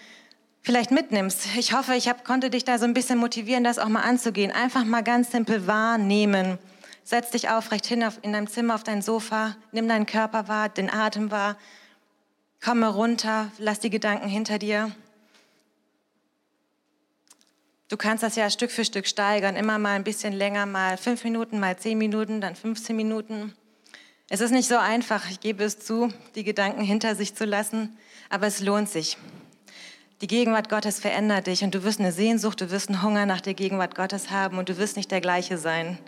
vielleicht 0.63 0.91
mitnimmst. 0.91 1.47
Ich 1.57 1.73
hoffe, 1.73 1.95
ich 1.95 2.09
hab, 2.09 2.25
konnte 2.25 2.51
dich 2.51 2.65
da 2.65 2.79
so 2.79 2.85
ein 2.85 2.95
bisschen 2.95 3.19
motivieren, 3.19 3.63
das 3.63 3.79
auch 3.79 3.89
mal 3.89 4.03
anzugehen. 4.03 4.51
Einfach 4.51 4.85
mal 4.85 5.03
ganz 5.03 5.31
simpel 5.31 5.69
wahrnehmen. 5.69 6.59
Setz 7.11 7.33
dich 7.33 7.49
aufrecht 7.49 7.87
hin 7.87 8.05
auf, 8.05 8.21
in 8.23 8.33
deinem 8.33 8.47
Zimmer 8.47 8.77
auf 8.77 8.85
dein 8.85 9.03
Sofa, 9.03 9.57
nimm 9.73 9.89
deinen 9.89 10.07
Körper 10.07 10.47
wahr, 10.47 10.69
den 10.69 10.89
Atem 10.89 11.33
wahr, 11.33 11.57
komme 12.63 12.87
runter, 12.87 13.51
lass 13.59 13.81
die 13.81 13.91
Gedanken 13.91 14.29
hinter 14.29 14.61
dir. 14.61 14.93
Du 17.89 17.97
kannst 17.97 18.23
das 18.23 18.37
ja 18.37 18.49
Stück 18.49 18.71
für 18.71 18.85
Stück 18.85 19.09
steigern, 19.09 19.57
immer 19.57 19.81
mal 19.81 19.97
ein 19.97 20.05
bisschen 20.05 20.33
länger, 20.33 20.67
mal 20.67 20.97
fünf 20.97 21.25
Minuten, 21.25 21.59
mal 21.59 21.77
zehn 21.77 21.99
Minuten, 21.99 22.41
dann 22.41 22.55
15 22.55 22.95
Minuten. 22.95 23.57
Es 24.29 24.41
ist 24.41 24.53
nicht 24.53 24.69
so 24.69 24.77
einfach, 24.77 25.29
ich 25.29 25.41
gebe 25.41 25.65
es 25.65 25.81
zu, 25.81 26.13
die 26.37 26.45
Gedanken 26.45 26.83
hinter 26.83 27.17
sich 27.17 27.35
zu 27.35 27.45
lassen, 27.45 27.99
aber 28.29 28.47
es 28.47 28.61
lohnt 28.61 28.89
sich. 28.89 29.19
Die 30.21 30.29
Gegenwart 30.29 30.69
Gottes 30.69 31.01
verändert 31.01 31.49
dich 31.49 31.65
und 31.65 31.75
du 31.75 31.83
wirst 31.83 31.99
eine 31.99 32.13
Sehnsucht, 32.13 32.61
du 32.61 32.71
wirst 32.71 32.89
einen 32.89 33.03
Hunger 33.03 33.27
nach 33.27 33.41
der 33.41 33.55
Gegenwart 33.55 33.97
Gottes 33.97 34.31
haben 34.31 34.59
und 34.59 34.69
du 34.69 34.79
wirst 34.79 34.97
nicht 34.97 35.11
der 35.11 35.21
gleiche 35.21 35.59
sein. 35.59 35.99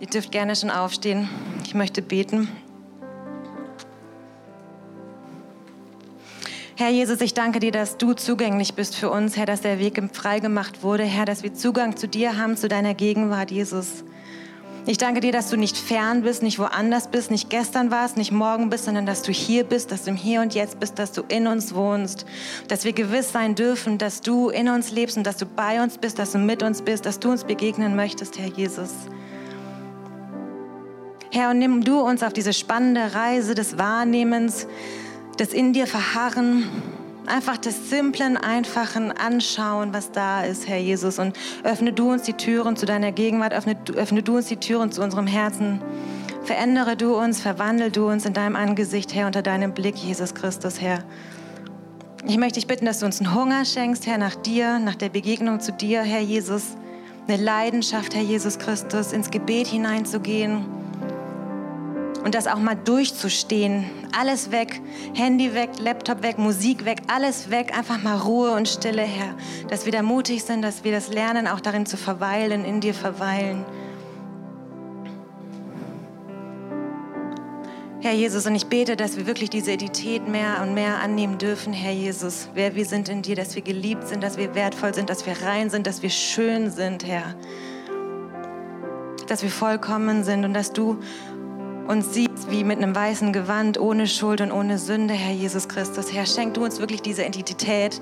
Ihr 0.00 0.06
dürft 0.08 0.32
gerne 0.32 0.56
schon 0.56 0.70
aufstehen. 0.70 1.28
Ich 1.64 1.74
möchte 1.74 2.02
beten. 2.02 2.48
Herr 6.76 6.90
Jesus, 6.90 7.20
ich 7.20 7.34
danke 7.34 7.60
dir, 7.60 7.70
dass 7.70 7.98
du 7.98 8.14
zugänglich 8.14 8.74
bist 8.74 8.96
für 8.96 9.08
uns, 9.08 9.36
Herr, 9.36 9.46
dass 9.46 9.60
der 9.60 9.78
Weg 9.78 10.02
freigemacht 10.12 10.82
wurde, 10.82 11.04
Herr, 11.04 11.24
dass 11.24 11.44
wir 11.44 11.54
Zugang 11.54 11.96
zu 11.96 12.08
dir 12.08 12.36
haben, 12.36 12.56
zu 12.56 12.66
deiner 12.66 12.94
Gegenwart, 12.94 13.52
Jesus. 13.52 14.02
Ich 14.86 14.98
danke 14.98 15.20
dir, 15.20 15.30
dass 15.30 15.48
du 15.48 15.56
nicht 15.56 15.78
fern 15.78 16.22
bist, 16.22 16.42
nicht 16.42 16.58
woanders 16.58 17.08
bist, 17.08 17.30
nicht 17.30 17.48
gestern 17.48 17.92
warst, 17.92 18.16
nicht 18.16 18.32
morgen 18.32 18.70
bist, 18.70 18.86
sondern 18.86 19.06
dass 19.06 19.22
du 19.22 19.30
hier 19.30 19.62
bist, 19.62 19.92
dass 19.92 20.02
du 20.02 20.10
im 20.10 20.16
Hier 20.16 20.40
und 20.40 20.52
Jetzt 20.52 20.80
bist, 20.80 20.98
dass 20.98 21.12
du 21.12 21.22
in 21.28 21.46
uns 21.46 21.74
wohnst, 21.74 22.26
dass 22.66 22.84
wir 22.84 22.92
gewiss 22.92 23.30
sein 23.30 23.54
dürfen, 23.54 23.96
dass 23.96 24.20
du 24.20 24.50
in 24.50 24.68
uns 24.68 24.90
lebst 24.90 25.16
und 25.16 25.24
dass 25.24 25.36
du 25.36 25.46
bei 25.46 25.80
uns 25.80 25.96
bist, 25.96 26.18
dass 26.18 26.32
du 26.32 26.38
mit 26.38 26.64
uns 26.64 26.82
bist, 26.82 27.06
dass 27.06 27.20
du 27.20 27.30
uns 27.30 27.44
begegnen 27.44 27.94
möchtest, 27.96 28.36
Herr 28.38 28.48
Jesus. 28.48 28.90
Herr, 31.34 31.50
und 31.50 31.58
nimm 31.58 31.82
du 31.82 31.98
uns 31.98 32.22
auf 32.22 32.32
diese 32.32 32.52
spannende 32.52 33.12
Reise 33.12 33.56
des 33.56 33.76
Wahrnehmens, 33.76 34.68
des 35.36 35.52
in 35.52 35.72
dir 35.72 35.88
Verharren, 35.88 36.68
einfach 37.26 37.56
des 37.56 37.90
simplen, 37.90 38.36
einfachen 38.36 39.10
Anschauen, 39.10 39.92
was 39.92 40.12
da 40.12 40.44
ist, 40.44 40.68
Herr 40.68 40.78
Jesus. 40.78 41.18
Und 41.18 41.36
öffne 41.64 41.92
du 41.92 42.12
uns 42.12 42.22
die 42.22 42.34
Türen 42.34 42.76
zu 42.76 42.86
deiner 42.86 43.10
Gegenwart, 43.10 43.52
öffne, 43.52 43.76
öffne 43.96 44.22
du 44.22 44.36
uns 44.36 44.46
die 44.46 44.58
Türen 44.58 44.92
zu 44.92 45.02
unserem 45.02 45.26
Herzen. 45.26 45.82
Verändere 46.44 46.96
du 46.96 47.16
uns, 47.16 47.40
verwandle 47.40 47.90
du 47.90 48.08
uns 48.08 48.24
in 48.26 48.32
deinem 48.32 48.54
Angesicht, 48.54 49.12
Herr, 49.12 49.26
unter 49.26 49.42
deinem 49.42 49.74
Blick, 49.74 49.96
Jesus 49.96 50.36
Christus, 50.36 50.80
Herr. 50.80 51.02
Ich 52.28 52.38
möchte 52.38 52.60
dich 52.60 52.68
bitten, 52.68 52.86
dass 52.86 53.00
du 53.00 53.06
uns 53.06 53.20
einen 53.20 53.34
Hunger 53.34 53.64
schenkst, 53.64 54.06
Herr, 54.06 54.18
nach 54.18 54.36
dir, 54.36 54.78
nach 54.78 54.94
der 54.94 55.08
Begegnung 55.08 55.58
zu 55.58 55.72
dir, 55.72 56.02
Herr 56.02 56.20
Jesus. 56.20 56.76
Eine 57.26 57.42
Leidenschaft, 57.42 58.14
Herr 58.14 58.22
Jesus 58.22 58.56
Christus, 58.60 59.12
ins 59.12 59.32
Gebet 59.32 59.66
hineinzugehen 59.66 60.83
und 62.24 62.34
das 62.34 62.46
auch 62.46 62.58
mal 62.58 62.74
durchzustehen. 62.74 63.84
Alles 64.18 64.50
weg, 64.50 64.80
Handy 65.12 65.54
weg, 65.54 65.70
Laptop 65.78 66.22
weg, 66.22 66.38
Musik 66.38 66.84
weg, 66.86 67.02
alles 67.06 67.50
weg, 67.50 67.76
einfach 67.76 68.02
mal 68.02 68.16
Ruhe 68.16 68.52
und 68.52 68.66
Stille, 68.66 69.02
Herr. 69.02 69.34
Dass 69.68 69.84
wir 69.84 69.92
da 69.92 70.02
mutig 70.02 70.42
sind, 70.42 70.62
dass 70.62 70.84
wir 70.84 70.92
das 70.92 71.12
lernen, 71.12 71.46
auch 71.46 71.60
darin 71.60 71.84
zu 71.84 71.98
verweilen, 71.98 72.64
in 72.64 72.80
dir 72.80 72.94
verweilen. 72.94 73.64
Herr 78.00 78.12
Jesus, 78.12 78.46
und 78.46 78.54
ich 78.54 78.66
bete, 78.66 78.96
dass 78.96 79.16
wir 79.16 79.26
wirklich 79.26 79.48
diese 79.48 79.72
Identität 79.72 80.28
mehr 80.28 80.60
und 80.62 80.74
mehr 80.74 80.98
annehmen 81.00 81.38
dürfen, 81.38 81.72
Herr 81.72 81.92
Jesus, 81.92 82.48
wer 82.54 82.74
wir 82.74 82.84
sind 82.84 83.08
in 83.08 83.22
dir, 83.22 83.34
dass 83.34 83.54
wir 83.54 83.62
geliebt 83.62 84.08
sind, 84.08 84.22
dass 84.22 84.36
wir 84.36 84.54
wertvoll 84.54 84.94
sind, 84.94 85.08
dass 85.08 85.24
wir 85.24 85.34
rein 85.42 85.70
sind, 85.70 85.86
dass 85.86 86.02
wir 86.02 86.10
schön 86.10 86.70
sind, 86.70 87.06
Herr. 87.06 87.34
Dass 89.26 89.42
wir 89.42 89.50
vollkommen 89.50 90.22
sind 90.22 90.44
und 90.44 90.52
dass 90.52 90.72
du 90.72 90.98
uns 91.86 92.14
siehst 92.14 92.50
wie 92.50 92.64
mit 92.64 92.78
einem 92.78 92.94
weißen 92.94 93.32
Gewand, 93.32 93.78
ohne 93.78 94.06
Schuld 94.06 94.40
und 94.40 94.52
ohne 94.52 94.78
Sünde, 94.78 95.14
Herr 95.14 95.34
Jesus 95.34 95.68
Christus. 95.68 96.12
Herr, 96.12 96.26
schenk 96.26 96.54
du 96.54 96.64
uns 96.64 96.78
wirklich 96.78 97.02
diese 97.02 97.24
Identität 97.24 98.00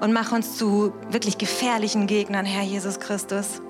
und 0.00 0.12
mach 0.12 0.32
uns 0.32 0.56
zu 0.56 0.92
wirklich 1.10 1.38
gefährlichen 1.38 2.06
Gegnern, 2.06 2.46
Herr 2.46 2.64
Jesus 2.64 3.00
Christus. 3.00 3.60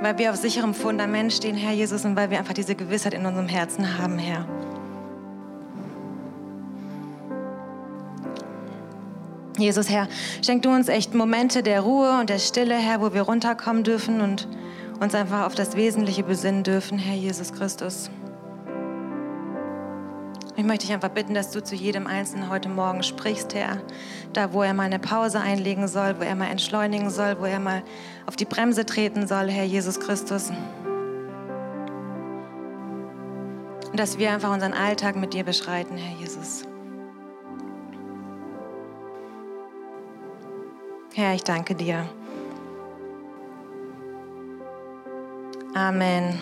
Weil 0.00 0.18
wir 0.18 0.30
auf 0.30 0.36
sicherem 0.36 0.74
Fundament 0.74 1.32
stehen, 1.32 1.56
Herr 1.56 1.72
Jesus, 1.72 2.04
und 2.04 2.16
weil 2.16 2.30
wir 2.30 2.38
einfach 2.38 2.54
diese 2.54 2.74
Gewissheit 2.74 3.14
in 3.14 3.24
unserem 3.24 3.48
Herzen 3.48 3.98
haben, 3.98 4.18
Herr. 4.18 4.46
Jesus, 9.58 9.88
Herr, 9.90 10.08
schenk 10.44 10.62
du 10.62 10.70
uns 10.70 10.88
echt 10.88 11.14
Momente 11.14 11.62
der 11.62 11.82
Ruhe 11.82 12.18
und 12.18 12.30
der 12.30 12.40
Stille, 12.40 12.74
Herr, 12.74 13.00
wo 13.00 13.14
wir 13.14 13.22
runterkommen 13.22 13.84
dürfen 13.84 14.20
und 14.20 14.48
uns 14.98 15.14
einfach 15.14 15.46
auf 15.46 15.54
das 15.54 15.76
Wesentliche 15.76 16.24
besinnen 16.24 16.64
dürfen, 16.64 16.98
Herr 16.98 17.16
Jesus 17.16 17.52
Christus. 17.52 18.10
Ich 20.62 20.68
möchte 20.68 20.86
dich 20.86 20.94
einfach 20.94 21.08
bitten, 21.08 21.34
dass 21.34 21.50
du 21.50 21.60
zu 21.60 21.74
jedem 21.74 22.06
Einzelnen 22.06 22.48
heute 22.48 22.68
Morgen 22.68 23.02
sprichst, 23.02 23.52
Herr. 23.52 23.82
Da, 24.32 24.52
wo 24.52 24.62
er 24.62 24.74
mal 24.74 24.84
eine 24.84 25.00
Pause 25.00 25.40
einlegen 25.40 25.88
soll, 25.88 26.20
wo 26.20 26.22
er 26.22 26.36
mal 26.36 26.52
entschleunigen 26.52 27.10
soll, 27.10 27.40
wo 27.40 27.46
er 27.46 27.58
mal 27.58 27.82
auf 28.26 28.36
die 28.36 28.44
Bremse 28.44 28.86
treten 28.86 29.26
soll, 29.26 29.50
Herr 29.50 29.64
Jesus 29.64 29.98
Christus. 29.98 30.50
Und 33.90 33.98
dass 33.98 34.18
wir 34.18 34.30
einfach 34.30 34.52
unseren 34.52 34.72
Alltag 34.72 35.16
mit 35.16 35.34
dir 35.34 35.42
beschreiten, 35.42 35.96
Herr 35.96 36.16
Jesus. 36.20 36.62
Herr, 41.12 41.34
ich 41.34 41.42
danke 41.42 41.74
dir. 41.74 42.08
Amen. 45.74 46.38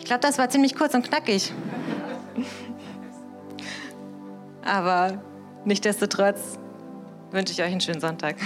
Ich 0.00 0.06
glaube, 0.06 0.22
das 0.22 0.38
war 0.38 0.48
ziemlich 0.48 0.74
kurz 0.74 0.92
und 0.94 1.08
knackig. 1.08 1.52
Aber 4.64 5.22
nichtdestotrotz 5.64 6.58
wünsche 7.30 7.52
ich 7.52 7.60
euch 7.60 7.70
einen 7.70 7.80
schönen 7.80 8.00
Sonntag. 8.00 8.36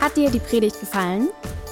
Hat 0.00 0.16
dir 0.16 0.30
die 0.30 0.40
Predigt 0.40 0.80
gefallen? 0.80 1.28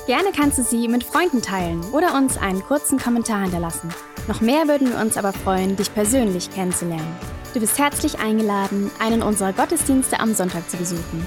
Gerne 0.06 0.30
kannst 0.34 0.58
du 0.58 0.62
sie 0.62 0.86
mit 0.88 1.02
Freunden 1.02 1.42
teilen 1.42 1.84
oder 1.92 2.14
uns 2.14 2.38
einen 2.38 2.62
kurzen 2.62 2.98
Kommentar 2.98 3.42
hinterlassen. 3.42 3.90
Noch 4.28 4.40
mehr 4.40 4.68
würden 4.68 4.90
wir 4.90 5.00
uns 5.00 5.16
aber 5.16 5.32
freuen, 5.32 5.76
dich 5.76 5.92
persönlich 5.92 6.50
kennenzulernen. 6.50 7.16
Du 7.54 7.60
bist 7.60 7.78
herzlich 7.78 8.18
eingeladen, 8.18 8.90
einen 9.00 9.22
unserer 9.22 9.52
Gottesdienste 9.52 10.20
am 10.20 10.34
Sonntag 10.34 10.68
zu 10.70 10.76
besuchen. 10.76 11.26